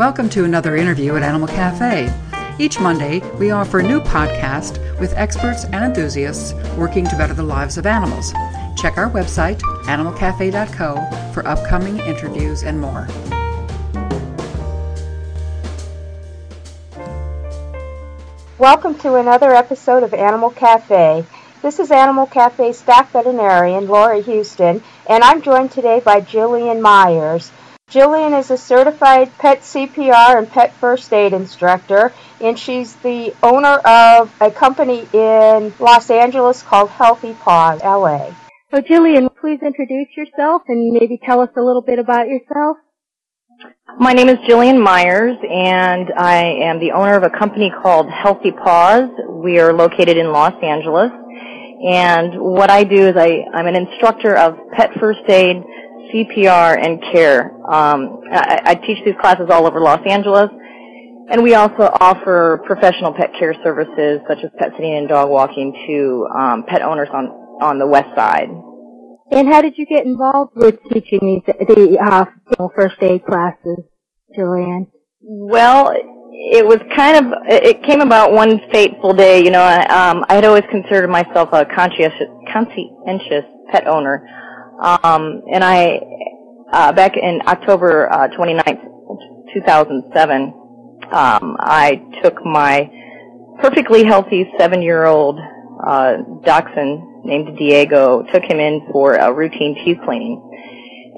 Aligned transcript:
Welcome 0.00 0.30
to 0.30 0.44
another 0.44 0.76
interview 0.76 1.14
at 1.16 1.22
Animal 1.22 1.46
Cafe. 1.46 2.10
Each 2.58 2.80
Monday, 2.80 3.18
we 3.38 3.50
offer 3.50 3.80
a 3.80 3.82
new 3.82 4.00
podcast 4.00 4.78
with 4.98 5.12
experts 5.12 5.66
and 5.66 5.84
enthusiasts 5.84 6.54
working 6.78 7.04
to 7.04 7.18
better 7.18 7.34
the 7.34 7.42
lives 7.42 7.76
of 7.76 7.84
animals. 7.84 8.32
Check 8.78 8.96
our 8.96 9.10
website, 9.10 9.60
animalcafe.co, 9.84 11.32
for 11.34 11.46
upcoming 11.46 11.98
interviews 11.98 12.62
and 12.62 12.80
more. 12.80 13.06
Welcome 18.58 18.94
to 19.00 19.16
another 19.16 19.52
episode 19.52 20.02
of 20.02 20.14
Animal 20.14 20.48
Cafe. 20.48 21.26
This 21.60 21.78
is 21.78 21.90
Animal 21.90 22.24
Cafe 22.24 22.72
staff 22.72 23.12
veterinarian 23.12 23.86
Laura 23.86 24.22
Houston, 24.22 24.82
and 25.06 25.22
I'm 25.22 25.42
joined 25.42 25.72
today 25.72 26.00
by 26.00 26.22
Jillian 26.22 26.80
Myers. 26.80 27.52
Jillian 27.90 28.38
is 28.38 28.52
a 28.52 28.56
certified 28.56 29.36
pet 29.38 29.62
CPR 29.62 30.38
and 30.38 30.48
pet 30.48 30.72
first 30.74 31.12
aid 31.12 31.32
instructor, 31.32 32.12
and 32.40 32.56
she's 32.56 32.94
the 32.96 33.34
owner 33.42 33.78
of 33.78 34.32
a 34.40 34.52
company 34.52 35.08
in 35.12 35.74
Los 35.80 36.08
Angeles 36.08 36.62
called 36.62 36.88
Healthy 36.90 37.34
Paws 37.34 37.80
LA. 37.82 38.32
So, 38.70 38.80
Jillian, 38.80 39.28
please 39.40 39.58
introduce 39.60 40.16
yourself 40.16 40.62
and 40.68 40.92
maybe 40.92 41.18
tell 41.26 41.40
us 41.40 41.50
a 41.56 41.60
little 41.60 41.82
bit 41.82 41.98
about 41.98 42.28
yourself. 42.28 42.76
My 43.98 44.12
name 44.12 44.28
is 44.28 44.36
Jillian 44.48 44.80
Myers, 44.80 45.36
and 45.42 46.12
I 46.16 46.44
am 46.62 46.78
the 46.78 46.92
owner 46.92 47.16
of 47.16 47.24
a 47.24 47.30
company 47.30 47.72
called 47.82 48.08
Healthy 48.08 48.52
Paws. 48.52 49.10
We 49.28 49.58
are 49.58 49.72
located 49.72 50.16
in 50.16 50.30
Los 50.30 50.54
Angeles. 50.62 51.10
And 51.82 52.38
what 52.38 52.70
I 52.70 52.84
do 52.84 53.08
is 53.08 53.16
I, 53.16 53.46
I'm 53.52 53.66
an 53.66 53.74
instructor 53.74 54.36
of 54.36 54.56
pet 54.76 54.90
first 55.00 55.28
aid, 55.28 55.64
CPR, 56.12 56.78
and 56.78 57.02
care. 57.12 57.52
Um, 57.70 58.20
I, 58.32 58.60
I 58.64 58.74
teach 58.74 59.04
these 59.04 59.14
classes 59.20 59.46
all 59.50 59.66
over 59.66 59.80
Los 59.80 60.00
Angeles. 60.06 60.50
And 61.30 61.44
we 61.44 61.54
also 61.54 61.84
offer 62.00 62.60
professional 62.66 63.12
pet 63.12 63.30
care 63.38 63.54
services 63.62 64.20
such 64.28 64.38
as 64.42 64.50
pet 64.58 64.72
sitting 64.76 64.96
and 64.96 65.08
dog 65.08 65.30
walking 65.30 65.72
to 65.86 66.26
um, 66.36 66.64
pet 66.66 66.82
owners 66.82 67.08
on, 67.12 67.26
on 67.62 67.78
the 67.78 67.86
west 67.86 68.08
side. 68.16 68.48
And 69.30 69.46
how 69.46 69.62
did 69.62 69.78
you 69.78 69.86
get 69.86 70.04
involved 70.04 70.52
with 70.56 70.78
teaching 70.92 71.20
these 71.22 71.54
the 71.68 71.98
uh, 72.00 72.66
first 72.74 72.96
aid 73.00 73.24
classes, 73.24 73.78
Julianne? 74.36 74.88
Well, 75.20 75.92
it 76.32 76.66
was 76.66 76.78
kind 76.96 77.16
of 77.16 77.32
it 77.46 77.84
came 77.84 78.00
about 78.00 78.32
one 78.32 78.60
fateful 78.72 79.12
day. 79.12 79.44
You 79.44 79.50
know, 79.50 79.62
I, 79.62 80.10
um, 80.10 80.24
I 80.28 80.34
had 80.34 80.44
always 80.44 80.64
considered 80.68 81.08
myself 81.08 81.50
a 81.52 81.64
conscientious 81.64 82.26
conscientious 82.52 83.44
pet 83.70 83.86
owner, 83.86 84.26
um, 84.80 85.42
and 85.52 85.62
I 85.62 86.00
uh, 86.72 86.92
back 86.92 87.16
in 87.16 87.40
October 87.46 88.10
uh, 88.12 88.28
29th, 88.28 88.80
2007, 89.52 90.42
um, 91.12 91.56
I 91.58 92.00
took 92.22 92.44
my 92.44 92.88
perfectly 93.60 94.04
healthy 94.04 94.50
seven-year-old 94.58 95.38
uh, 95.86 96.16
dachshund 96.44 97.24
named 97.24 97.58
Diego, 97.58 98.22
took 98.32 98.44
him 98.44 98.60
in 98.60 98.88
for 98.92 99.14
a 99.14 99.32
routine 99.32 99.74
teeth 99.84 99.98
cleaning. 100.04 100.46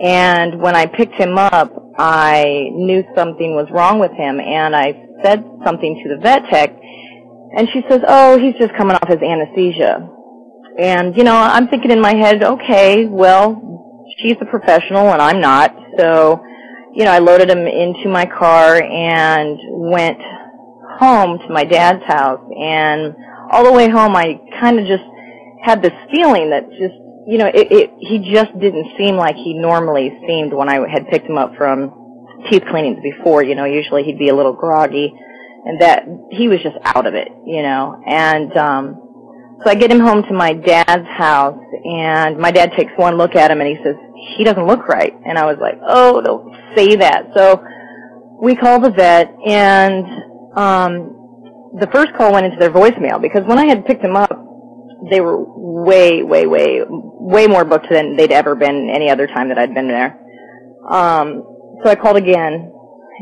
And 0.02 0.60
when 0.60 0.74
I 0.74 0.86
picked 0.86 1.14
him 1.14 1.38
up, 1.38 1.72
I 1.98 2.70
knew 2.72 3.05
something 3.14 3.55
was 3.55 3.68
wrong 3.70 4.00
with 4.00 4.12
him, 4.12 4.40
and 4.40 4.74
I 4.74 4.94
said 5.22 5.44
something 5.64 6.02
to 6.02 6.16
the 6.16 6.20
vet 6.20 6.44
tech, 6.50 6.74
and 7.56 7.68
she 7.72 7.83
says, 7.88 8.00
"Oh, 8.08 8.38
he's 8.38 8.55
just 8.55 8.74
coming 8.74 8.96
off 8.96 9.08
his 9.08 9.22
anesthesia." 9.22 10.08
And 10.78 11.16
you 11.16 11.24
know, 11.24 11.36
I'm 11.36 11.68
thinking 11.68 11.90
in 11.90 12.00
my 12.00 12.14
head, 12.14 12.42
okay, 12.42 13.06
well, 13.06 14.06
she's 14.18 14.36
a 14.40 14.46
professional 14.46 15.12
and 15.12 15.20
I'm 15.20 15.40
not, 15.40 15.74
so 15.98 16.42
you 16.94 17.04
know, 17.04 17.10
I 17.10 17.18
loaded 17.18 17.48
him 17.48 17.66
into 17.66 18.08
my 18.08 18.26
car 18.26 18.82
and 18.82 19.58
went 19.70 20.18
home 20.98 21.38
to 21.38 21.48
my 21.48 21.64
dad's 21.64 22.04
house, 22.04 22.40
and 22.56 23.14
all 23.50 23.64
the 23.64 23.72
way 23.72 23.88
home, 23.88 24.14
I 24.14 24.38
kind 24.60 24.78
of 24.78 24.86
just 24.86 25.04
had 25.62 25.82
this 25.82 25.92
feeling 26.12 26.50
that 26.50 26.68
just 26.70 26.94
you 27.27 27.38
know 27.38 27.46
it, 27.46 27.70
it 27.70 27.90
he 27.98 28.32
just 28.32 28.52
didn't 28.58 28.96
seem 28.98 29.16
like 29.16 29.36
he 29.36 29.55
normally 29.55 30.12
seemed 30.27 30.52
when 30.52 30.68
I 30.68 30.86
had 30.88 31.08
picked 31.08 31.27
him 31.27 31.38
up 31.38 31.55
from 31.56 32.27
teeth 32.50 32.64
cleanings 32.70 32.98
before. 33.02 33.42
You 33.42 33.55
know, 33.55 33.64
usually 33.64 34.05
he'd 34.05 34.18
be 34.18 34.28
a 34.28 34.34
little 34.34 34.52
groggy, 34.52 35.12
and 35.64 35.80
that 35.80 36.05
he 36.30 36.48
was 36.48 36.61
just 36.62 36.77
out 36.84 37.06
of 37.06 37.14
it. 37.14 37.28
You 37.46 37.62
know, 37.62 38.02
and 38.06 38.56
um, 38.56 39.11
so 39.64 39.70
I 39.70 39.74
get 39.74 39.90
him 39.90 40.00
home 40.00 40.23
to 40.24 40.33
my 40.33 40.52
dad's 40.52 41.08
house, 41.08 41.58
and 41.84 42.39
my 42.39 42.50
dad 42.50 42.73
takes 42.77 42.92
one 42.96 43.17
look 43.17 43.36
at 43.36 43.50
him 43.50 43.61
and 43.61 43.68
he 43.68 43.83
says 43.84 43.96
he 44.36 44.45
doesn't 44.45 44.67
look 44.67 44.89
right, 44.89 45.12
and 45.24 45.39
I 45.39 45.46
was 45.46 45.58
like, 45.61 45.78
oh, 45.86 46.20
don't 46.20 46.77
say 46.77 46.96
that. 46.96 47.27
So 47.34 47.62
we 48.40 48.56
call 48.56 48.80
the 48.80 48.90
vet, 48.90 49.28
and 49.46 50.05
um, 50.56 51.73
the 51.80 51.89
first 51.92 52.14
call 52.14 52.33
went 52.33 52.46
into 52.46 52.58
their 52.58 52.70
voicemail 52.70 53.20
because 53.20 53.45
when 53.46 53.58
I 53.58 53.67
had 53.67 53.86
picked 53.86 54.05
him 54.05 54.17
up 54.17 54.42
they 55.11 55.20
were 55.20 55.36
way, 55.39 56.23
way, 56.23 56.46
way, 56.46 56.83
way 56.89 57.46
more 57.46 57.64
booked 57.64 57.89
than 57.90 58.17
they'd 58.17 58.33
ever 58.33 58.55
been 58.55 58.90
any 58.90 59.11
other 59.11 59.27
time 59.27 59.48
that 59.48 59.58
I'd 59.58 59.74
been 59.74 59.89
there. 59.89 60.18
Um, 60.89 61.44
so 61.83 61.90
I 61.90 61.96
called 61.96 62.17
again, 62.17 62.73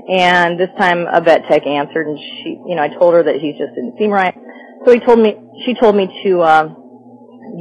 and 0.08 0.58
this 0.58 0.68
time 0.78 1.06
a 1.10 1.20
vet 1.20 1.42
tech 1.48 1.66
answered, 1.66 2.06
and 2.06 2.18
she, 2.18 2.60
you 2.66 2.76
know, 2.76 2.82
I 2.82 2.88
told 2.88 3.14
her 3.14 3.22
that 3.22 3.36
he 3.36 3.52
just 3.52 3.74
didn't 3.74 3.96
seem 3.98 4.10
right. 4.10 4.34
So 4.84 4.92
he 4.92 5.00
told 5.00 5.18
me, 5.18 5.36
she 5.64 5.74
told 5.74 5.94
me 5.94 6.08
to 6.24 6.40
uh, 6.40 6.68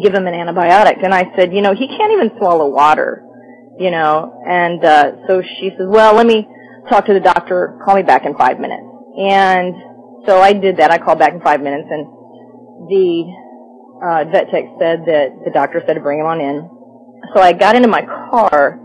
give 0.01 0.13
him 0.13 0.27
an 0.27 0.33
antibiotic, 0.33 1.03
and 1.03 1.13
I 1.13 1.31
said, 1.35 1.53
you 1.53 1.61
know, 1.61 1.73
he 1.73 1.87
can't 1.87 2.13
even 2.13 2.31
swallow 2.37 2.69
water, 2.69 3.25
you 3.77 3.91
know, 3.91 4.41
and 4.47 4.83
uh, 4.83 5.11
so 5.27 5.41
she 5.41 5.69
says, 5.71 5.87
well, 5.87 6.15
let 6.15 6.25
me 6.25 6.47
talk 6.89 7.05
to 7.05 7.13
the 7.13 7.19
doctor. 7.19 7.79
Call 7.83 7.95
me 7.95 8.03
back 8.03 8.25
in 8.25 8.35
five 8.35 8.59
minutes. 8.59 8.83
And 9.17 9.75
so 10.25 10.39
I 10.41 10.53
did 10.53 10.77
that. 10.77 10.91
I 10.91 10.97
called 10.97 11.19
back 11.19 11.33
in 11.33 11.41
five 11.41 11.61
minutes, 11.61 11.87
and 11.89 12.05
the 12.87 13.49
uh, 14.01 14.23
vet 14.31 14.49
tech 14.49 14.63
said 14.79 15.03
that 15.05 15.43
the 15.43 15.51
doctor 15.53 15.83
said 15.85 15.93
to 15.93 15.99
bring 15.99 16.19
him 16.19 16.25
on 16.25 16.39
in. 16.39 16.69
So 17.35 17.41
I 17.41 17.53
got 17.53 17.75
into 17.75 17.89
my 17.89 18.01
car 18.01 18.79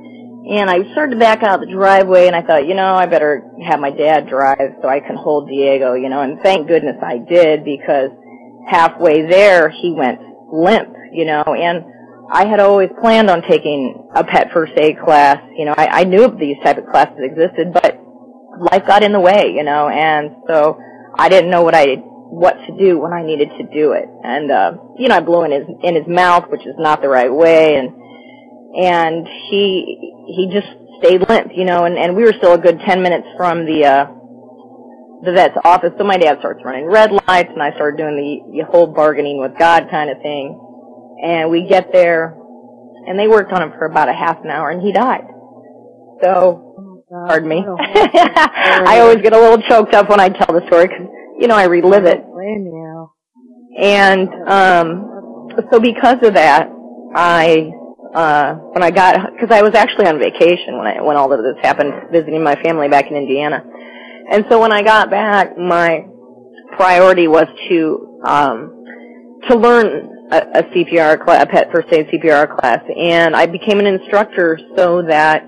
and 0.44 0.68
I 0.68 0.90
started 0.92 1.14
to 1.14 1.18
back 1.18 1.42
out 1.42 1.60
the 1.60 1.70
driveway 1.70 2.26
and 2.26 2.36
I 2.36 2.42
thought, 2.42 2.66
you 2.66 2.74
know, 2.74 2.94
I 2.94 3.06
better 3.06 3.48
have 3.64 3.80
my 3.80 3.90
dad 3.90 4.28
drive 4.28 4.76
so 4.82 4.88
I 4.88 5.00
can 5.00 5.16
hold 5.16 5.48
Diego, 5.48 5.94
you 5.94 6.08
know, 6.08 6.20
and 6.20 6.40
thank 6.42 6.68
goodness 6.68 6.96
I 7.02 7.18
did 7.18 7.64
because 7.64 8.10
halfway 8.68 9.26
there 9.28 9.70
he 9.70 9.92
went 9.92 10.20
limp, 10.52 10.94
you 11.12 11.24
know, 11.24 11.42
and 11.42 11.84
I 12.32 12.46
had 12.46 12.60
always 12.60 12.90
planned 13.00 13.30
on 13.30 13.42
taking 13.42 14.08
a 14.14 14.24
pet 14.24 14.50
first 14.52 14.72
aid 14.76 14.98
class, 15.04 15.38
you 15.56 15.66
know, 15.66 15.74
I, 15.76 16.00
I 16.00 16.04
knew 16.04 16.28
these 16.38 16.56
type 16.64 16.78
of 16.78 16.86
classes 16.86 17.18
existed, 17.20 17.72
but 17.72 18.00
life 18.72 18.86
got 18.86 19.02
in 19.02 19.12
the 19.12 19.20
way, 19.20 19.52
you 19.54 19.64
know, 19.64 19.88
and 19.88 20.36
so 20.48 20.78
I 21.18 21.28
didn't 21.28 21.50
know 21.50 21.62
what 21.62 21.74
I 21.74 21.96
what 21.96 22.54
to 22.66 22.76
do 22.78 22.98
when 22.98 23.12
I 23.12 23.22
needed 23.22 23.50
to 23.58 23.64
do 23.64 23.92
it. 23.92 24.08
And 24.24 24.50
uh, 24.50 24.72
you 24.98 25.08
know, 25.08 25.16
I 25.16 25.20
blew 25.20 25.44
in 25.44 25.52
his 25.52 25.68
in 25.82 25.94
his 25.94 26.06
mouth, 26.08 26.50
which 26.50 26.66
is 26.66 26.74
not 26.78 27.02
the 27.02 27.08
right 27.08 27.32
way, 27.32 27.76
and 27.76 27.88
and 28.74 29.26
he 29.50 30.12
he 30.26 30.50
just 30.52 30.66
stayed 30.98 31.28
limp, 31.28 31.52
you 31.54 31.64
know, 31.64 31.84
and 31.84 31.96
and 31.96 32.16
we 32.16 32.24
were 32.24 32.34
still 32.38 32.54
a 32.54 32.58
good 32.58 32.80
ten 32.86 33.02
minutes 33.02 33.26
from 33.36 33.66
the 33.66 33.84
uh 33.84 34.06
the 35.24 35.32
vet's 35.32 35.56
office. 35.64 35.92
So 35.98 36.04
my 36.04 36.16
dad 36.16 36.38
starts 36.40 36.60
running 36.64 36.86
red 36.86 37.12
lights, 37.12 37.50
and 37.52 37.62
I 37.62 37.74
start 37.74 37.96
doing 37.96 38.16
the, 38.16 38.58
the 38.58 38.64
whole 38.70 38.86
bargaining 38.86 39.40
with 39.40 39.58
God 39.58 39.88
kind 39.90 40.10
of 40.10 40.18
thing. 40.22 40.60
And 41.22 41.50
we 41.50 41.66
get 41.66 41.92
there, 41.92 42.36
and 43.06 43.18
they 43.18 43.28
worked 43.28 43.52
on 43.52 43.62
him 43.62 43.72
for 43.78 43.86
about 43.86 44.08
a 44.08 44.14
half 44.14 44.42
an 44.44 44.50
hour, 44.50 44.70
and 44.70 44.82
he 44.82 44.92
died. 44.92 45.24
So, 46.22 46.74
oh 46.78 47.26
pardon 47.26 47.48
me. 47.48 47.64
I 47.78 48.98
always 49.00 49.22
get 49.22 49.32
a 49.32 49.38
little 49.38 49.62
choked 49.68 49.94
up 49.94 50.08
when 50.08 50.20
I 50.20 50.28
tell 50.28 50.54
the 50.54 50.64
story 50.66 50.88
because 50.88 51.06
you 51.38 51.48
know, 51.48 51.56
I 51.56 51.64
relive 51.64 52.04
it. 52.04 52.24
And 53.76 54.28
um, 54.48 55.50
so 55.70 55.80
because 55.80 56.18
of 56.22 56.34
that, 56.34 56.70
I 57.14 57.70
uh, 58.14 58.54
when 58.54 58.82
I 58.82 58.90
got 58.90 59.32
because 59.32 59.50
I 59.50 59.62
was 59.62 59.74
actually 59.74 60.06
on 60.06 60.18
vacation 60.18 60.78
when 60.78 60.86
I 60.86 61.00
when 61.00 61.16
all 61.16 61.32
of 61.32 61.42
this 61.42 61.56
happened, 61.62 61.92
visiting 62.12 62.42
my 62.42 62.54
family 62.62 62.88
back 62.88 63.10
in 63.10 63.16
Indiana, 63.16 63.64
and 64.30 64.44
so 64.48 64.60
when 64.60 64.72
I 64.72 64.82
got 64.82 65.10
back, 65.10 65.56
my 65.58 66.06
priority 66.76 67.28
was 67.28 67.46
to 67.68 68.20
um, 68.26 68.84
to 69.48 69.56
learn 69.56 70.28
a, 70.30 70.36
a 70.36 70.62
CPR 70.64 71.24
class, 71.24 71.42
a 71.42 71.46
pet 71.46 71.68
first 71.72 71.92
aid 71.92 72.08
CPR 72.08 72.58
class, 72.58 72.80
and 72.96 73.36
I 73.36 73.46
became 73.46 73.78
an 73.78 73.86
instructor 73.86 74.58
so 74.76 75.02
that 75.02 75.46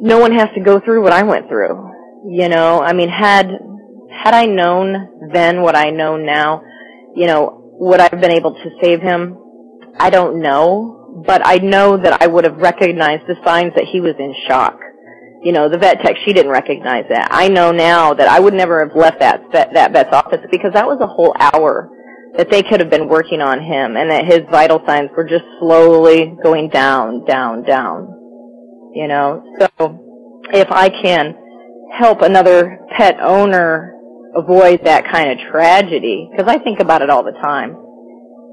no 0.00 0.18
one 0.18 0.32
has 0.32 0.48
to 0.54 0.60
go 0.60 0.80
through 0.80 1.02
what 1.02 1.12
I 1.12 1.22
went 1.22 1.48
through. 1.48 1.90
You 2.26 2.48
know, 2.48 2.80
I 2.80 2.92
mean, 2.92 3.08
had 3.08 3.50
had 4.10 4.34
I 4.34 4.46
known 4.46 5.30
then 5.32 5.62
what 5.62 5.76
I 5.76 5.90
know 5.90 6.16
now, 6.16 6.62
you 7.14 7.26
know, 7.26 7.70
would 7.78 8.00
I 8.00 8.08
have 8.10 8.20
been 8.20 8.32
able 8.32 8.54
to 8.54 8.70
save 8.82 9.00
him? 9.00 9.38
I 9.98 10.10
don't 10.10 10.40
know, 10.40 11.22
but 11.26 11.42
I 11.44 11.56
know 11.58 11.96
that 11.96 12.22
I 12.22 12.26
would 12.26 12.44
have 12.44 12.56
recognized 12.56 13.26
the 13.26 13.36
signs 13.44 13.72
that 13.74 13.84
he 13.84 14.00
was 14.00 14.14
in 14.18 14.34
shock. 14.46 14.78
You 15.42 15.52
know, 15.52 15.68
the 15.68 15.78
vet 15.78 16.00
tech, 16.00 16.16
she 16.24 16.32
didn't 16.32 16.50
recognize 16.50 17.04
that. 17.10 17.28
I 17.30 17.48
know 17.48 17.70
now 17.70 18.12
that 18.14 18.28
I 18.28 18.40
would 18.40 18.54
never 18.54 18.84
have 18.84 18.96
left 18.96 19.20
that 19.20 19.40
vet, 19.52 19.72
that 19.74 19.92
vet's 19.92 20.12
office 20.12 20.40
because 20.50 20.72
that 20.74 20.86
was 20.86 20.98
a 21.00 21.06
whole 21.06 21.34
hour 21.38 21.90
that 22.36 22.50
they 22.50 22.62
could 22.62 22.80
have 22.80 22.90
been 22.90 23.08
working 23.08 23.40
on 23.40 23.60
him 23.60 23.96
and 23.96 24.10
that 24.10 24.24
his 24.24 24.40
vital 24.50 24.82
signs 24.86 25.10
were 25.16 25.24
just 25.24 25.44
slowly 25.60 26.36
going 26.42 26.68
down, 26.68 27.24
down, 27.24 27.62
down. 27.62 28.08
You 28.94 29.06
know, 29.06 29.42
so 29.60 30.42
if 30.52 30.70
I 30.72 30.88
can 30.88 31.36
help 31.92 32.22
another 32.22 32.80
pet 32.96 33.16
owner 33.20 33.94
avoid 34.34 34.84
that 34.84 35.04
kind 35.10 35.30
of 35.30 35.38
tragedy 35.50 36.28
because 36.30 36.48
I 36.48 36.58
think 36.58 36.80
about 36.80 37.02
it 37.02 37.10
all 37.10 37.24
the 37.24 37.38
time. 37.42 37.76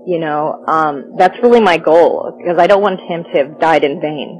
You 0.08 0.20
know, 0.20 0.64
um, 0.68 1.16
that's 1.18 1.38
really 1.42 1.62
my 1.62 1.78
goal 1.78 2.38
because 2.38 2.60
I 2.60 2.68
don't 2.68 2.82
want 2.82 3.00
him 3.02 3.24
to 3.24 3.44
have 3.44 3.60
died 3.60 3.84
in 3.84 4.00
vain. 4.00 4.40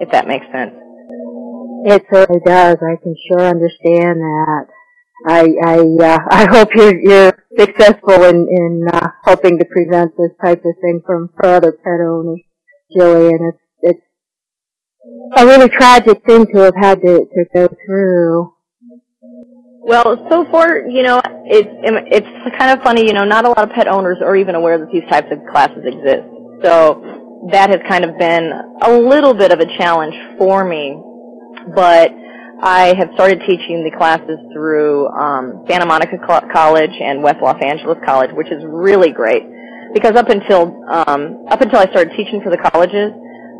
If 0.00 0.12
that 0.12 0.28
makes 0.28 0.46
sense. 0.52 0.74
It 1.86 2.04
certainly 2.12 2.40
does. 2.44 2.78
I 2.82 2.96
can 3.02 3.14
sure 3.28 3.40
understand 3.40 4.20
that. 4.20 4.66
I 5.26 5.54
I 5.64 5.78
uh, 5.78 6.18
I 6.30 6.46
hope 6.50 6.68
you're 6.74 6.98
you're 7.00 7.44
successful 7.58 8.24
in 8.24 8.46
in 8.48 8.88
uh, 8.92 9.08
helping 9.24 9.58
to 9.58 9.64
prevent 9.64 10.16
this 10.16 10.30
type 10.42 10.64
of 10.64 10.74
thing 10.80 11.02
from 11.04 11.30
for 11.36 11.46
other 11.46 11.72
pet 11.72 12.00
owners, 12.00 12.40
Jillian. 12.96 13.52
It's 13.52 13.58
it's 13.82 14.00
a 15.36 15.46
really 15.46 15.68
tragic 15.68 16.24
thing 16.24 16.46
to 16.54 16.60
have 16.60 16.74
had 16.76 17.00
to 17.02 17.26
to 17.26 17.44
go 17.54 17.68
through. 17.86 18.54
Well, 19.80 20.26
so 20.30 20.44
far, 20.50 20.80
you 20.86 21.02
know, 21.02 21.20
it's 21.46 21.68
it's 21.72 22.58
kind 22.58 22.76
of 22.78 22.84
funny. 22.84 23.06
You 23.06 23.14
know, 23.14 23.24
not 23.24 23.44
a 23.44 23.48
lot 23.48 23.62
of 23.62 23.70
pet 23.70 23.88
owners 23.88 24.18
are 24.22 24.36
even 24.36 24.54
aware 24.54 24.78
that 24.78 24.90
these 24.92 25.08
types 25.10 25.28
of 25.32 25.38
classes 25.50 25.82
exist. 25.84 26.28
So 26.62 27.48
that 27.52 27.70
has 27.70 27.80
kind 27.88 28.04
of 28.04 28.18
been 28.18 28.52
a 28.82 28.90
little 28.92 29.32
bit 29.32 29.52
of 29.52 29.60
a 29.60 29.66
challenge 29.78 30.14
for 30.38 30.64
me. 30.64 31.02
But 31.74 32.12
I 32.62 32.94
have 32.98 33.10
started 33.14 33.40
teaching 33.46 33.84
the 33.84 33.96
classes 33.96 34.38
through 34.52 35.08
um, 35.08 35.64
Santa 35.68 35.86
Monica 35.86 36.18
College 36.52 36.94
and 37.00 37.22
West 37.22 37.38
Los 37.42 37.60
Angeles 37.62 37.98
College, 38.04 38.30
which 38.32 38.50
is 38.50 38.62
really 38.66 39.12
great 39.12 39.42
because 39.94 40.16
up 40.16 40.28
until 40.28 40.84
um, 40.90 41.46
up 41.48 41.60
until 41.60 41.78
I 41.78 41.86
started 41.86 42.12
teaching 42.16 42.40
for 42.42 42.50
the 42.50 42.58
colleges, 42.58 43.12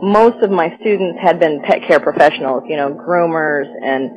most 0.03 0.43
of 0.43 0.51
my 0.51 0.75
students 0.81 1.19
had 1.23 1.39
been 1.39 1.63
pet 1.65 1.83
care 1.87 2.01
professionals, 2.01 2.65
you 2.67 2.77
know, 2.77 2.91
groomers 2.91 3.67
and 3.83 4.11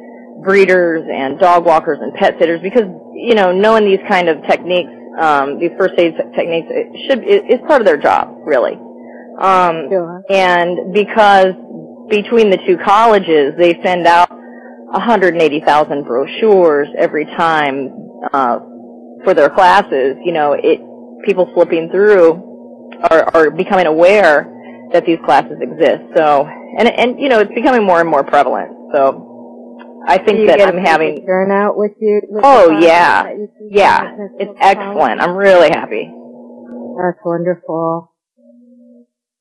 breeders 0.44 1.04
and 1.12 1.40
dog 1.40 1.66
walkers 1.66 2.00
and 2.02 2.14
pet 2.16 2.36
sitters 2.40 2.62
because 2.62 2.90
you 3.14 3.36
know 3.36 3.52
knowing 3.52 3.86
these 3.86 4.02
kind 4.08 4.28
of 4.28 4.42
techniques 4.50 4.90
um, 5.20 5.60
these 5.60 5.72
first 5.78 5.94
aid 5.98 6.16
techniques 6.36 6.68
it 6.70 6.88
should 7.08 7.20
it, 7.20 7.44
it's 7.48 7.62
part 7.68 7.82
of 7.82 7.86
their 7.86 7.98
job 7.98 8.28
really 8.46 8.74
um, 9.40 9.88
sure. 9.90 10.24
and 10.30 10.94
because 10.94 11.54
between 12.10 12.50
the 12.50 12.58
two 12.66 12.78
colleges 12.78 13.54
they 13.58 13.80
send 13.84 14.08
out 14.08 14.30
180,000 14.30 16.04
brochures 16.04 16.88
every 16.98 17.26
time 17.26 17.90
uh, 18.34 18.60
for 19.24 19.34
their 19.34 19.50
classes 19.50 20.18
you 20.24 20.32
know 20.32 20.54
it 20.54 20.80
people 21.26 21.50
flipping 21.54 21.90
through 21.90 22.34
are, 23.10 23.36
are 23.36 23.52
becoming 23.52 23.86
aware 23.86 24.90
that 24.92 25.06
these 25.06 25.20
classes 25.26 25.58
exist 25.62 26.02
so 26.16 26.46
and 26.78 26.88
and 26.88 27.20
you 27.20 27.30
know 27.30 27.40
it's 27.40 27.54
becoming 27.54 27.86
more 27.86 28.00
and 28.00 28.10
more 28.10 28.24
prevalent 28.24 28.72
so 28.94 29.28
I 30.06 30.18
think 30.18 30.48
that 30.48 30.60
I'm 30.62 30.84
having 30.84 31.24
turnout 31.26 31.78
with 31.78 31.92
you. 32.00 32.22
With 32.28 32.44
oh 32.44 32.80
yeah, 32.80 33.32
yeah, 33.70 34.16
it's 34.40 34.58
excellent. 34.60 35.22
I'm 35.22 35.36
really 35.36 35.70
happy. 35.70 36.10
That's 36.98 37.20
wonderful. 37.24 38.11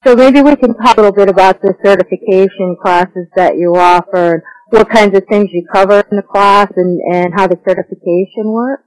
So 0.07 0.17
maybe 0.17 0.41
we 0.41 0.57
can 0.57 0.75
talk 0.75 0.97
a 0.97 1.03
little 1.03 1.15
bit 1.15 1.29
about 1.29 1.61
the 1.61 1.75
certification 1.85 2.77
classes 2.83 3.27
that 3.37 3.57
you 3.57 3.75
offer, 3.77 4.35
and 4.35 4.43
what 4.71 4.89
kinds 4.89 5.17
of 5.17 5.25
things 5.29 5.51
you 5.53 5.67
cover 5.73 6.03
in 6.11 6.17
the 6.17 6.23
class, 6.23 6.71
and 6.77 7.01
and 7.13 7.35
how 7.35 7.47
the 7.47 7.59
certification 7.69 8.51
works. 8.51 8.85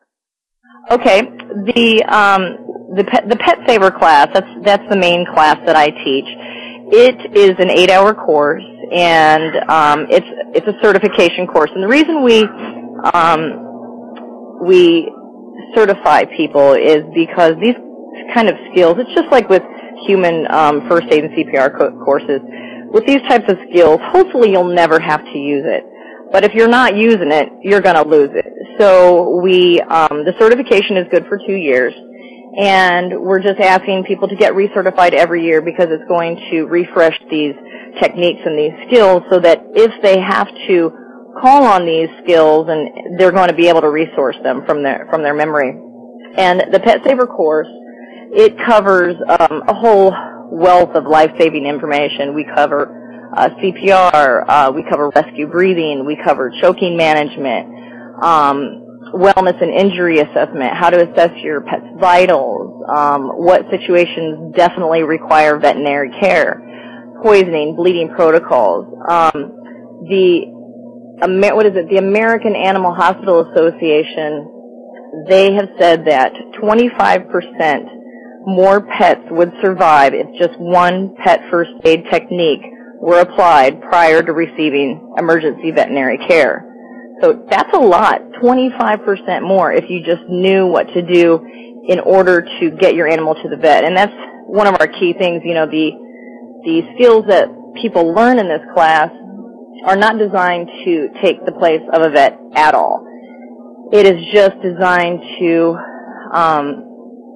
Okay, 0.91 1.21
the 1.21 2.03
um, 2.09 2.95
the 2.95 3.03
pet, 3.03 3.29
the 3.29 3.37
Pet 3.37 3.59
Saver 3.67 3.91
class. 3.91 4.29
That's 4.33 4.49
that's 4.63 4.89
the 4.89 4.97
main 4.97 5.25
class 5.33 5.57
that 5.65 5.75
I 5.75 5.89
teach. 5.89 6.25
It 6.95 7.37
is 7.37 7.55
an 7.59 7.69
eight-hour 7.69 8.13
course 8.13 8.63
and 8.93 9.55
um, 9.69 10.07
it's 10.09 10.27
it's 10.53 10.67
a 10.67 10.77
certification 10.81 11.47
course. 11.47 11.71
And 11.73 11.83
the 11.83 11.87
reason 11.87 12.23
we 12.23 12.43
um, 13.13 14.65
we 14.65 15.11
certify 15.73 16.25
people 16.37 16.73
is 16.73 17.03
because 17.15 17.53
these 17.61 17.75
kind 18.33 18.49
of 18.49 18.55
skills. 18.71 18.97
It's 18.99 19.13
just 19.13 19.31
like 19.31 19.49
with 19.49 19.63
human 20.05 20.49
um, 20.51 20.87
first 20.89 21.07
aid 21.11 21.23
and 21.25 21.33
CPR 21.33 21.77
co- 21.77 22.03
courses. 22.03 22.41
With 22.91 23.05
these 23.05 23.21
types 23.27 23.45
of 23.49 23.57
skills, 23.69 23.99
hopefully 24.03 24.51
you'll 24.51 24.73
never 24.73 24.99
have 24.99 25.23
to 25.23 25.37
use 25.37 25.65
it. 25.65 25.83
But 26.31 26.43
if 26.43 26.53
you're 26.53 26.69
not 26.69 26.95
using 26.95 27.31
it, 27.31 27.49
you're 27.61 27.81
going 27.81 27.95
to 27.95 28.07
lose 28.07 28.31
it. 28.33 28.45
So 28.79 29.39
we 29.41 29.81
um, 29.81 30.25
the 30.25 30.33
certification 30.39 30.97
is 30.97 31.07
good 31.11 31.25
for 31.27 31.37
two 31.37 31.55
years 31.55 31.93
and 32.55 33.19
we're 33.19 33.41
just 33.41 33.59
asking 33.59 34.03
people 34.03 34.27
to 34.27 34.35
get 34.35 34.53
recertified 34.53 35.13
every 35.13 35.43
year 35.43 35.61
because 35.61 35.87
it's 35.89 36.07
going 36.07 36.35
to 36.51 36.65
refresh 36.65 37.17
these 37.29 37.55
techniques 37.99 38.41
and 38.45 38.57
these 38.57 38.73
skills 38.87 39.23
so 39.31 39.39
that 39.39 39.61
if 39.73 39.91
they 40.03 40.19
have 40.19 40.47
to 40.67 40.91
call 41.41 41.63
on 41.63 41.85
these 41.85 42.09
skills 42.23 42.67
and 42.69 43.17
they're 43.17 43.31
going 43.31 43.49
to 43.49 43.55
be 43.55 43.67
able 43.67 43.81
to 43.81 43.89
resource 43.89 44.35
them 44.43 44.63
from 44.65 44.83
their 44.83 45.07
from 45.09 45.23
their 45.23 45.33
memory. 45.33 45.73
And 46.37 46.61
the 46.71 46.79
Pet 46.79 47.01
Saver 47.05 47.25
course, 47.25 47.67
it 48.35 48.57
covers 48.65 49.15
um, 49.29 49.61
a 49.67 49.73
whole 49.73 50.11
wealth 50.51 50.95
of 50.95 51.05
life-saving 51.05 51.65
information. 51.65 52.33
We 52.33 52.45
cover 52.45 53.31
uh, 53.35 53.49
CPR, 53.49 54.43
uh, 54.47 54.71
we 54.73 54.83
cover 54.89 55.09
rescue 55.15 55.47
breathing, 55.47 56.05
we 56.05 56.17
cover 56.23 56.51
choking 56.61 56.97
management, 56.97 57.67
um, 58.23 58.83
wellness 59.13 59.61
and 59.61 59.71
injury 59.71 60.19
assessment, 60.19 60.75
how 60.75 60.89
to 60.89 61.09
assess 61.09 61.31
your 61.43 61.61
pet's 61.61 61.85
vitals, 61.99 62.83
um, 62.89 63.29
what 63.29 63.69
situations 63.69 64.53
definitely 64.55 65.03
require 65.03 65.59
veterinary 65.59 66.09
care, 66.19 66.59
poisoning, 67.23 67.75
bleeding 67.75 68.09
protocols. 68.15 68.85
Um, 69.09 69.59
the 70.09 70.53
what 71.25 71.65
is 71.65 71.73
it? 71.75 71.87
The 71.89 71.97
American 71.97 72.55
Animal 72.55 72.93
Hospital 72.93 73.49
Association. 73.51 74.49
They 75.29 75.53
have 75.53 75.69
said 75.79 76.05
that 76.05 76.33
25% 76.59 78.02
more 78.45 78.81
pets 78.81 79.21
would 79.31 79.51
survive 79.61 80.13
if 80.13 80.27
just 80.37 80.59
one 80.59 81.15
pet 81.23 81.41
first 81.49 81.71
aid 81.85 82.03
technique 82.11 82.61
were 82.99 83.19
applied 83.19 83.81
prior 83.81 84.21
to 84.21 84.31
receiving 84.31 85.13
emergency 85.17 85.71
veterinary 85.71 86.17
care. 86.27 86.69
So 87.21 87.45
that's 87.49 87.73
a 87.73 87.79
lot, 87.79 88.21
25% 88.41 89.43
more 89.43 89.71
if 89.71 89.89
you 89.89 90.03
just 90.03 90.23
knew 90.27 90.67
what 90.67 90.87
to 90.93 91.01
do 91.01 91.39
in 91.87 91.99
order 91.99 92.41
to 92.59 92.71
get 92.71 92.95
your 92.95 93.07
animal 93.07 93.35
to 93.35 93.49
the 93.49 93.57
vet. 93.57 93.83
And 93.83 93.95
that's 93.95 94.13
one 94.47 94.67
of 94.67 94.75
our 94.79 94.87
key 94.87 95.13
things, 95.13 95.41
you 95.45 95.53
know, 95.53 95.65
the, 95.65 95.91
the 96.65 96.81
skills 96.95 97.25
that 97.27 97.49
people 97.81 98.13
learn 98.13 98.39
in 98.39 98.47
this 98.47 98.61
class 98.73 99.09
are 99.85 99.95
not 99.95 100.17
designed 100.17 100.69
to 100.85 101.09
take 101.21 101.45
the 101.45 101.51
place 101.51 101.81
of 101.93 102.01
a 102.01 102.09
vet 102.09 102.39
at 102.55 102.73
all. 102.73 103.05
It 103.91 104.05
is 104.05 104.23
just 104.33 104.55
designed 104.61 105.21
to 105.39 105.77
um, 106.33 106.92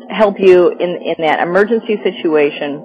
help 0.09 0.35
you 0.39 0.69
in, 0.69 1.01
in 1.01 1.15
that 1.25 1.39
emergency 1.41 1.97
situation 2.03 2.83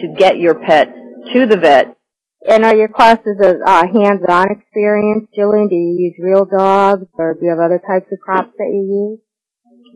to 0.00 0.14
get 0.16 0.38
your 0.38 0.54
pet 0.54 0.88
to 1.32 1.46
the 1.46 1.56
vet 1.56 1.96
and 2.48 2.64
are 2.64 2.74
your 2.74 2.88
classes 2.88 3.38
a 3.40 3.58
uh, 3.64 3.86
hands-on 3.86 4.50
experience, 4.50 5.28
Jillian? 5.36 5.68
Do 5.68 5.76
you 5.76 5.96
use 5.98 6.14
real 6.18 6.44
dogs, 6.44 7.06
or 7.14 7.34
do 7.34 7.40
you 7.42 7.50
have 7.50 7.60
other 7.60 7.78
types 7.78 8.10
of 8.10 8.18
props 8.20 8.50
that 8.58 8.66
you 8.66 8.82
use? 9.10 9.20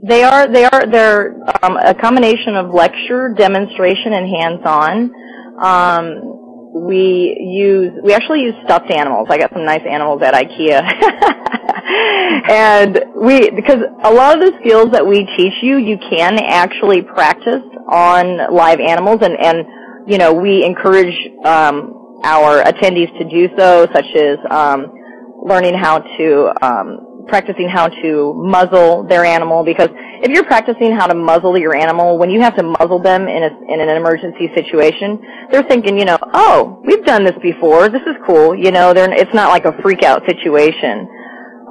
They 0.06 0.22
are 0.22 0.46
they 0.46 0.64
are 0.64 0.86
they're 0.86 1.34
um, 1.62 1.76
a 1.76 1.94
combination 1.94 2.54
of 2.54 2.72
lecture, 2.72 3.34
demonstration, 3.36 4.12
and 4.12 4.28
hands-on. 4.28 5.12
Um, 5.60 6.86
we 6.86 7.36
use 7.40 7.92
we 8.04 8.12
actually 8.12 8.42
use 8.42 8.54
stuffed 8.64 8.92
animals. 8.92 9.26
I 9.28 9.38
got 9.38 9.52
some 9.52 9.64
nice 9.64 9.82
animals 9.88 10.22
at 10.22 10.34
IKEA, 10.34 10.82
and 11.86 13.04
we 13.14 13.50
because 13.50 13.78
a 14.02 14.12
lot 14.12 14.36
of 14.36 14.40
the 14.40 14.58
skills 14.60 14.90
that 14.90 15.06
we 15.06 15.24
teach 15.36 15.54
you, 15.62 15.76
you 15.76 15.98
can 15.98 16.38
actually 16.42 17.02
practice 17.02 17.62
on 17.88 18.52
live 18.52 18.80
animals, 18.80 19.20
and 19.22 19.36
and 19.38 19.64
you 20.06 20.18
know 20.18 20.32
we 20.32 20.64
encourage 20.64 21.14
um, 21.44 22.18
our 22.24 22.62
attendees 22.62 23.16
to 23.18 23.24
do 23.28 23.48
so, 23.56 23.86
such 23.94 24.06
as 24.16 24.38
um, 24.50 24.92
learning 25.44 25.74
how 25.74 26.00
to 26.00 26.52
um, 26.60 27.24
practicing 27.28 27.68
how 27.68 27.86
to 27.86 28.34
muzzle 28.34 29.04
their 29.04 29.24
animal. 29.24 29.64
Because 29.64 29.90
if 29.92 30.32
you're 30.32 30.44
practicing 30.44 30.90
how 30.90 31.06
to 31.06 31.14
muzzle 31.14 31.56
your 31.56 31.76
animal 31.76 32.18
when 32.18 32.30
you 32.30 32.40
have 32.40 32.56
to 32.56 32.64
muzzle 32.64 33.00
them 33.00 33.28
in 33.28 33.44
a 33.44 33.72
in 33.72 33.80
an 33.80 33.90
emergency 33.90 34.50
situation 34.56 35.22
they're 35.52 35.62
thinking 35.62 35.98
you 35.98 36.04
know 36.04 36.18
oh 36.34 36.82
we've 36.84 37.04
done 37.04 37.22
this 37.22 37.36
before. 37.40 37.88
This 37.88 38.02
is 38.02 38.16
cool. 38.26 38.56
You 38.56 38.72
know 38.72 38.92
they're 38.92 39.12
it's 39.12 39.34
not 39.34 39.50
like 39.50 39.66
a 39.66 39.80
freak 39.82 40.02
out 40.02 40.26
situation 40.26 41.08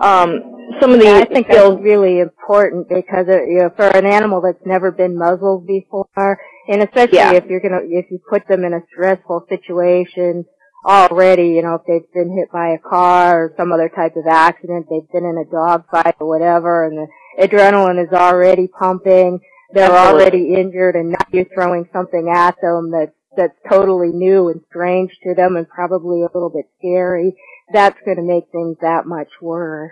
um 0.02 0.56
some 0.82 0.92
of 0.92 1.00
the 1.00 1.06
yeah, 1.06 1.18
I 1.18 1.26
think 1.26 1.48
skills, 1.48 1.76
that's 1.76 1.84
really 1.84 2.20
important 2.20 2.90
because 2.90 3.28
it, 3.28 3.48
you 3.48 3.60
know, 3.60 3.70
for 3.76 3.88
an 3.88 4.06
animal 4.06 4.42
that's 4.42 4.66
never 4.66 4.92
been 4.92 5.18
muzzled 5.18 5.68
before, 5.68 6.40
and 6.68 6.82
especially 6.82 7.18
yeah. 7.20 7.34
if 7.34 7.46
you're 7.46 7.62
gonna 7.62 7.82
if 7.84 8.10
you 8.10 8.20
put 8.30 8.48
them 8.48 8.64
in 8.64 8.74
a 8.74 8.82
stressful 8.92 9.46
situation 9.48 10.46
already, 10.86 11.50
you 11.50 11.62
know, 11.62 11.76
if 11.76 11.82
they've 11.88 12.14
been 12.14 12.36
hit 12.36 12.52
by 12.52 12.70
a 12.70 12.78
car 12.78 13.46
or 13.46 13.54
some 13.58 13.72
other 13.72 13.90
type 13.90 14.16
of 14.16 14.28
accident, 14.28 14.88
they've 14.90 15.10
been 15.12 15.26
in 15.26 15.38
a 15.38 15.50
dog 15.52 15.86
fight 15.90 16.16
or 16.20 16.28
whatever, 16.28 16.86
and 16.86 16.98
the 16.98 17.48
adrenaline 17.48 18.04
is 18.04 18.12
already 18.12 18.68
pumping, 18.68 19.40
they're 19.74 19.92
Absolutely. 19.92 20.22
already 20.22 20.54
injured, 20.56 20.96
and 20.96 21.10
now 21.12 21.26
you're 21.32 21.46
throwing 21.54 21.88
something 21.94 22.30
at 22.30 22.56
them 22.62 22.92
that's 22.92 23.12
that's 23.38 23.58
totally 23.70 24.12
new 24.14 24.48
and 24.50 24.62
strange 24.70 25.12
to 25.24 25.34
them 25.36 25.56
and 25.56 25.68
probably 25.68 26.22
a 26.22 26.30
little 26.34 26.50
bit 26.50 26.70
scary. 26.80 27.36
That's 27.72 27.98
going 28.06 28.18
to 28.18 28.24
make 28.24 28.46
things 28.52 28.78
that 28.82 29.06
much 29.06 29.30
worse. 29.42 29.92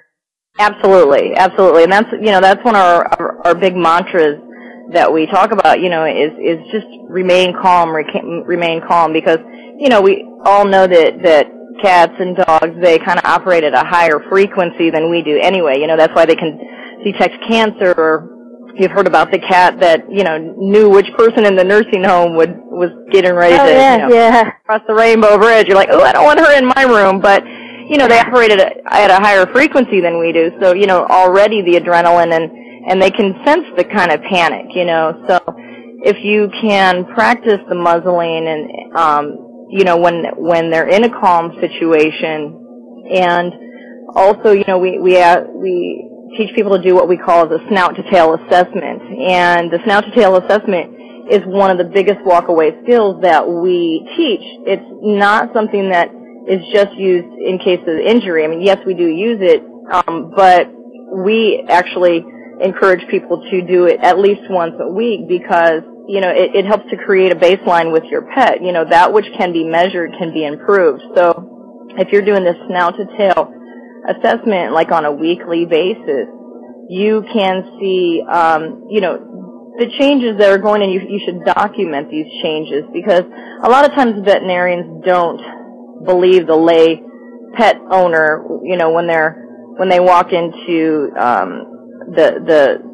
Absolutely, 0.59 1.35
absolutely, 1.35 1.83
and 1.83 1.91
that's 1.91 2.11
you 2.11 2.31
know 2.31 2.39
that's 2.39 2.63
one 2.63 2.75
of 2.75 2.81
our 2.81 3.07
our, 3.19 3.47
our 3.47 3.55
big 3.55 3.75
mantras 3.75 4.37
that 4.91 5.11
we 5.11 5.25
talk 5.25 5.51
about. 5.51 5.79
You 5.79 5.89
know, 5.89 6.05
is 6.05 6.31
is 6.39 6.59
just 6.71 6.85
remain 7.09 7.53
calm, 7.59 7.89
remain 7.89 8.81
calm, 8.87 9.13
because 9.13 9.39
you 9.79 9.89
know 9.89 10.01
we 10.01 10.23
all 10.45 10.65
know 10.65 10.85
that 10.85 11.23
that 11.23 11.47
cats 11.81 12.13
and 12.19 12.35
dogs 12.35 12.75
they 12.81 12.99
kind 12.99 13.17
of 13.17 13.25
operate 13.25 13.63
at 13.63 13.73
a 13.73 13.83
higher 13.83 14.19
frequency 14.29 14.91
than 14.91 15.09
we 15.09 15.23
do 15.23 15.39
anyway. 15.41 15.79
You 15.79 15.87
know, 15.87 15.97
that's 15.97 16.13
why 16.13 16.27
they 16.27 16.35
can 16.35 16.59
detect 17.03 17.33
cancer 17.49 17.95
or 17.97 18.29
you've 18.75 18.91
heard 18.91 19.07
about 19.07 19.31
the 19.31 19.39
cat 19.39 19.79
that 19.79 20.05
you 20.11 20.23
know 20.23 20.37
knew 20.37 20.89
which 20.89 21.07
person 21.17 21.45
in 21.45 21.55
the 21.55 21.63
nursing 21.63 22.03
home 22.03 22.35
would 22.35 22.55
was 22.69 22.91
getting 23.11 23.33
ready 23.33 23.55
oh, 23.55 23.65
to 23.65 23.71
yeah, 23.71 23.93
you 23.95 24.01
know, 24.01 24.15
yeah. 24.15 24.51
cross 24.65 24.81
the 24.87 24.93
rainbow 24.93 25.37
bridge. 25.37 25.67
You're 25.67 25.77
like, 25.77 25.89
oh, 25.91 26.01
I 26.01 26.11
don't 26.11 26.25
want 26.25 26.39
her 26.39 26.57
in 26.57 26.65
my 26.67 26.83
room, 26.83 27.19
but 27.19 27.43
you 27.93 27.99
know 27.99 28.07
they 28.07 28.19
operate 28.19 28.51
at 28.51 28.59
at 28.87 29.11
a 29.11 29.21
higher 29.21 29.45
frequency 29.45 30.01
than 30.01 30.19
we 30.19 30.33
do. 30.33 30.49
So 30.59 30.73
you 30.73 30.87
know 30.87 31.05
already 31.05 31.61
the 31.61 31.79
adrenaline 31.79 32.33
and 32.33 32.49
and 32.89 32.99
they 32.99 33.11
can 33.11 33.37
sense 33.45 33.67
the 33.77 33.83
kind 33.83 34.11
of 34.11 34.19
panic. 34.23 34.73
You 34.73 34.85
know, 34.85 35.23
so 35.29 35.39
if 36.01 36.17
you 36.25 36.49
can 36.59 37.05
practice 37.13 37.59
the 37.69 37.75
muzzling 37.75 38.47
and 38.47 38.97
um, 38.97 39.67
you 39.69 39.83
know 39.83 39.97
when 39.97 40.25
when 40.37 40.71
they're 40.71 40.89
in 40.89 41.03
a 41.03 41.09
calm 41.21 41.53
situation 41.61 43.05
and 43.13 43.53
also 44.15 44.53
you 44.53 44.63
know 44.67 44.79
we 44.79 44.97
we 44.97 45.21
uh, 45.21 45.43
we 45.53 46.09
teach 46.35 46.49
people 46.55 46.75
to 46.75 46.81
do 46.81 46.95
what 46.95 47.07
we 47.07 47.15
call 47.15 47.47
the 47.47 47.59
snout 47.69 47.95
to 47.95 48.01
tail 48.09 48.33
assessment. 48.33 49.03
And 49.21 49.69
the 49.69 49.77
snout 49.85 50.03
to 50.05 50.11
tail 50.15 50.35
assessment 50.37 51.29
is 51.29 51.41
one 51.45 51.69
of 51.69 51.77
the 51.77 51.93
biggest 51.93 52.25
walkaway 52.25 52.73
skills 52.83 53.21
that 53.21 53.47
we 53.47 54.01
teach. 54.17 54.41
It's 54.65 54.89
not 55.03 55.53
something 55.53 55.91
that 55.91 56.09
is 56.47 56.61
just 56.73 56.93
used 56.95 57.27
in 57.39 57.57
case 57.59 57.81
of 57.87 57.97
injury. 57.97 58.43
I 58.43 58.47
mean, 58.47 58.61
yes, 58.61 58.77
we 58.85 58.93
do 58.93 59.07
use 59.07 59.39
it, 59.41 59.63
um, 59.91 60.31
but 60.35 60.67
we 61.15 61.63
actually 61.69 62.25
encourage 62.61 63.07
people 63.09 63.43
to 63.49 63.61
do 63.65 63.85
it 63.85 63.99
at 64.01 64.19
least 64.19 64.41
once 64.49 64.75
a 64.79 64.87
week 64.87 65.27
because 65.27 65.81
you 66.07 66.21
know 66.21 66.29
it, 66.29 66.55
it 66.55 66.65
helps 66.65 66.89
to 66.89 66.97
create 66.97 67.31
a 67.31 67.35
baseline 67.35 67.91
with 67.91 68.03
your 68.05 68.23
pet. 68.33 68.61
You 68.61 68.71
know 68.71 68.85
that 68.89 69.13
which 69.13 69.25
can 69.37 69.53
be 69.53 69.63
measured 69.63 70.11
can 70.19 70.33
be 70.33 70.45
improved. 70.45 71.01
So 71.15 71.85
if 71.97 72.11
you're 72.11 72.25
doing 72.25 72.43
this 72.43 72.57
snout 72.67 72.95
to 72.97 73.05
tail 73.17 73.51
assessment 74.07 74.73
like 74.73 74.91
on 74.91 75.05
a 75.05 75.11
weekly 75.11 75.65
basis, 75.65 76.27
you 76.89 77.23
can 77.31 77.77
see, 77.79 78.23
um, 78.29 78.85
you 78.89 79.01
know, 79.01 79.17
the 79.79 79.89
changes 79.99 80.37
that 80.39 80.49
are 80.49 80.57
going 80.57 80.81
in. 80.81 80.89
You, 80.89 81.01
you 81.07 81.21
should 81.25 81.43
document 81.45 82.09
these 82.09 82.27
changes 82.41 82.83
because 82.93 83.23
a 83.63 83.69
lot 83.69 83.85
of 83.85 83.91
times 83.95 84.19
veterinarians 84.23 85.03
don't 85.05 85.41
believe 86.05 86.47
the 86.47 86.55
lay 86.55 87.01
pet 87.55 87.77
owner, 87.89 88.43
you 88.63 88.77
know, 88.77 88.91
when 88.91 89.07
they're 89.07 89.39
when 89.77 89.89
they 89.89 89.99
walk 89.99 90.31
into 90.31 91.09
um, 91.17 92.05
the 92.13 92.39
the 92.45 92.93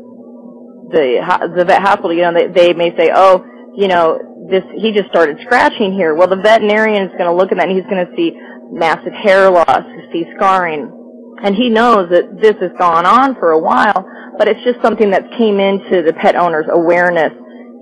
the 0.91 1.53
the 1.55 1.65
vet 1.65 1.81
hospital, 1.81 2.13
you 2.13 2.21
know, 2.21 2.33
they, 2.33 2.47
they 2.47 2.73
may 2.73 2.95
say, 2.97 3.11
oh, 3.13 3.45
you 3.75 3.87
know, 3.87 4.19
this 4.49 4.63
he 4.75 4.91
just 4.91 5.09
started 5.09 5.37
scratching 5.41 5.93
here. 5.93 6.15
Well, 6.15 6.27
the 6.27 6.41
veterinarian 6.41 7.03
is 7.03 7.11
going 7.17 7.29
to 7.29 7.33
look 7.33 7.51
at 7.51 7.57
that 7.57 7.67
and 7.69 7.77
he's 7.77 7.89
going 7.89 8.05
to 8.05 8.11
see 8.15 8.33
massive 8.71 9.13
hair 9.13 9.49
loss, 9.49 9.81
see 10.11 10.25
scarring, 10.35 10.89
and 11.43 11.55
he 11.55 11.69
knows 11.69 12.09
that 12.11 12.41
this 12.41 12.55
has 12.59 12.71
gone 12.77 13.05
on 13.05 13.35
for 13.35 13.51
a 13.51 13.59
while, 13.59 14.05
but 14.37 14.47
it's 14.47 14.63
just 14.63 14.81
something 14.81 15.11
that 15.11 15.23
came 15.37 15.59
into 15.59 16.01
the 16.03 16.13
pet 16.13 16.35
owner's 16.35 16.67
awareness, 16.69 17.31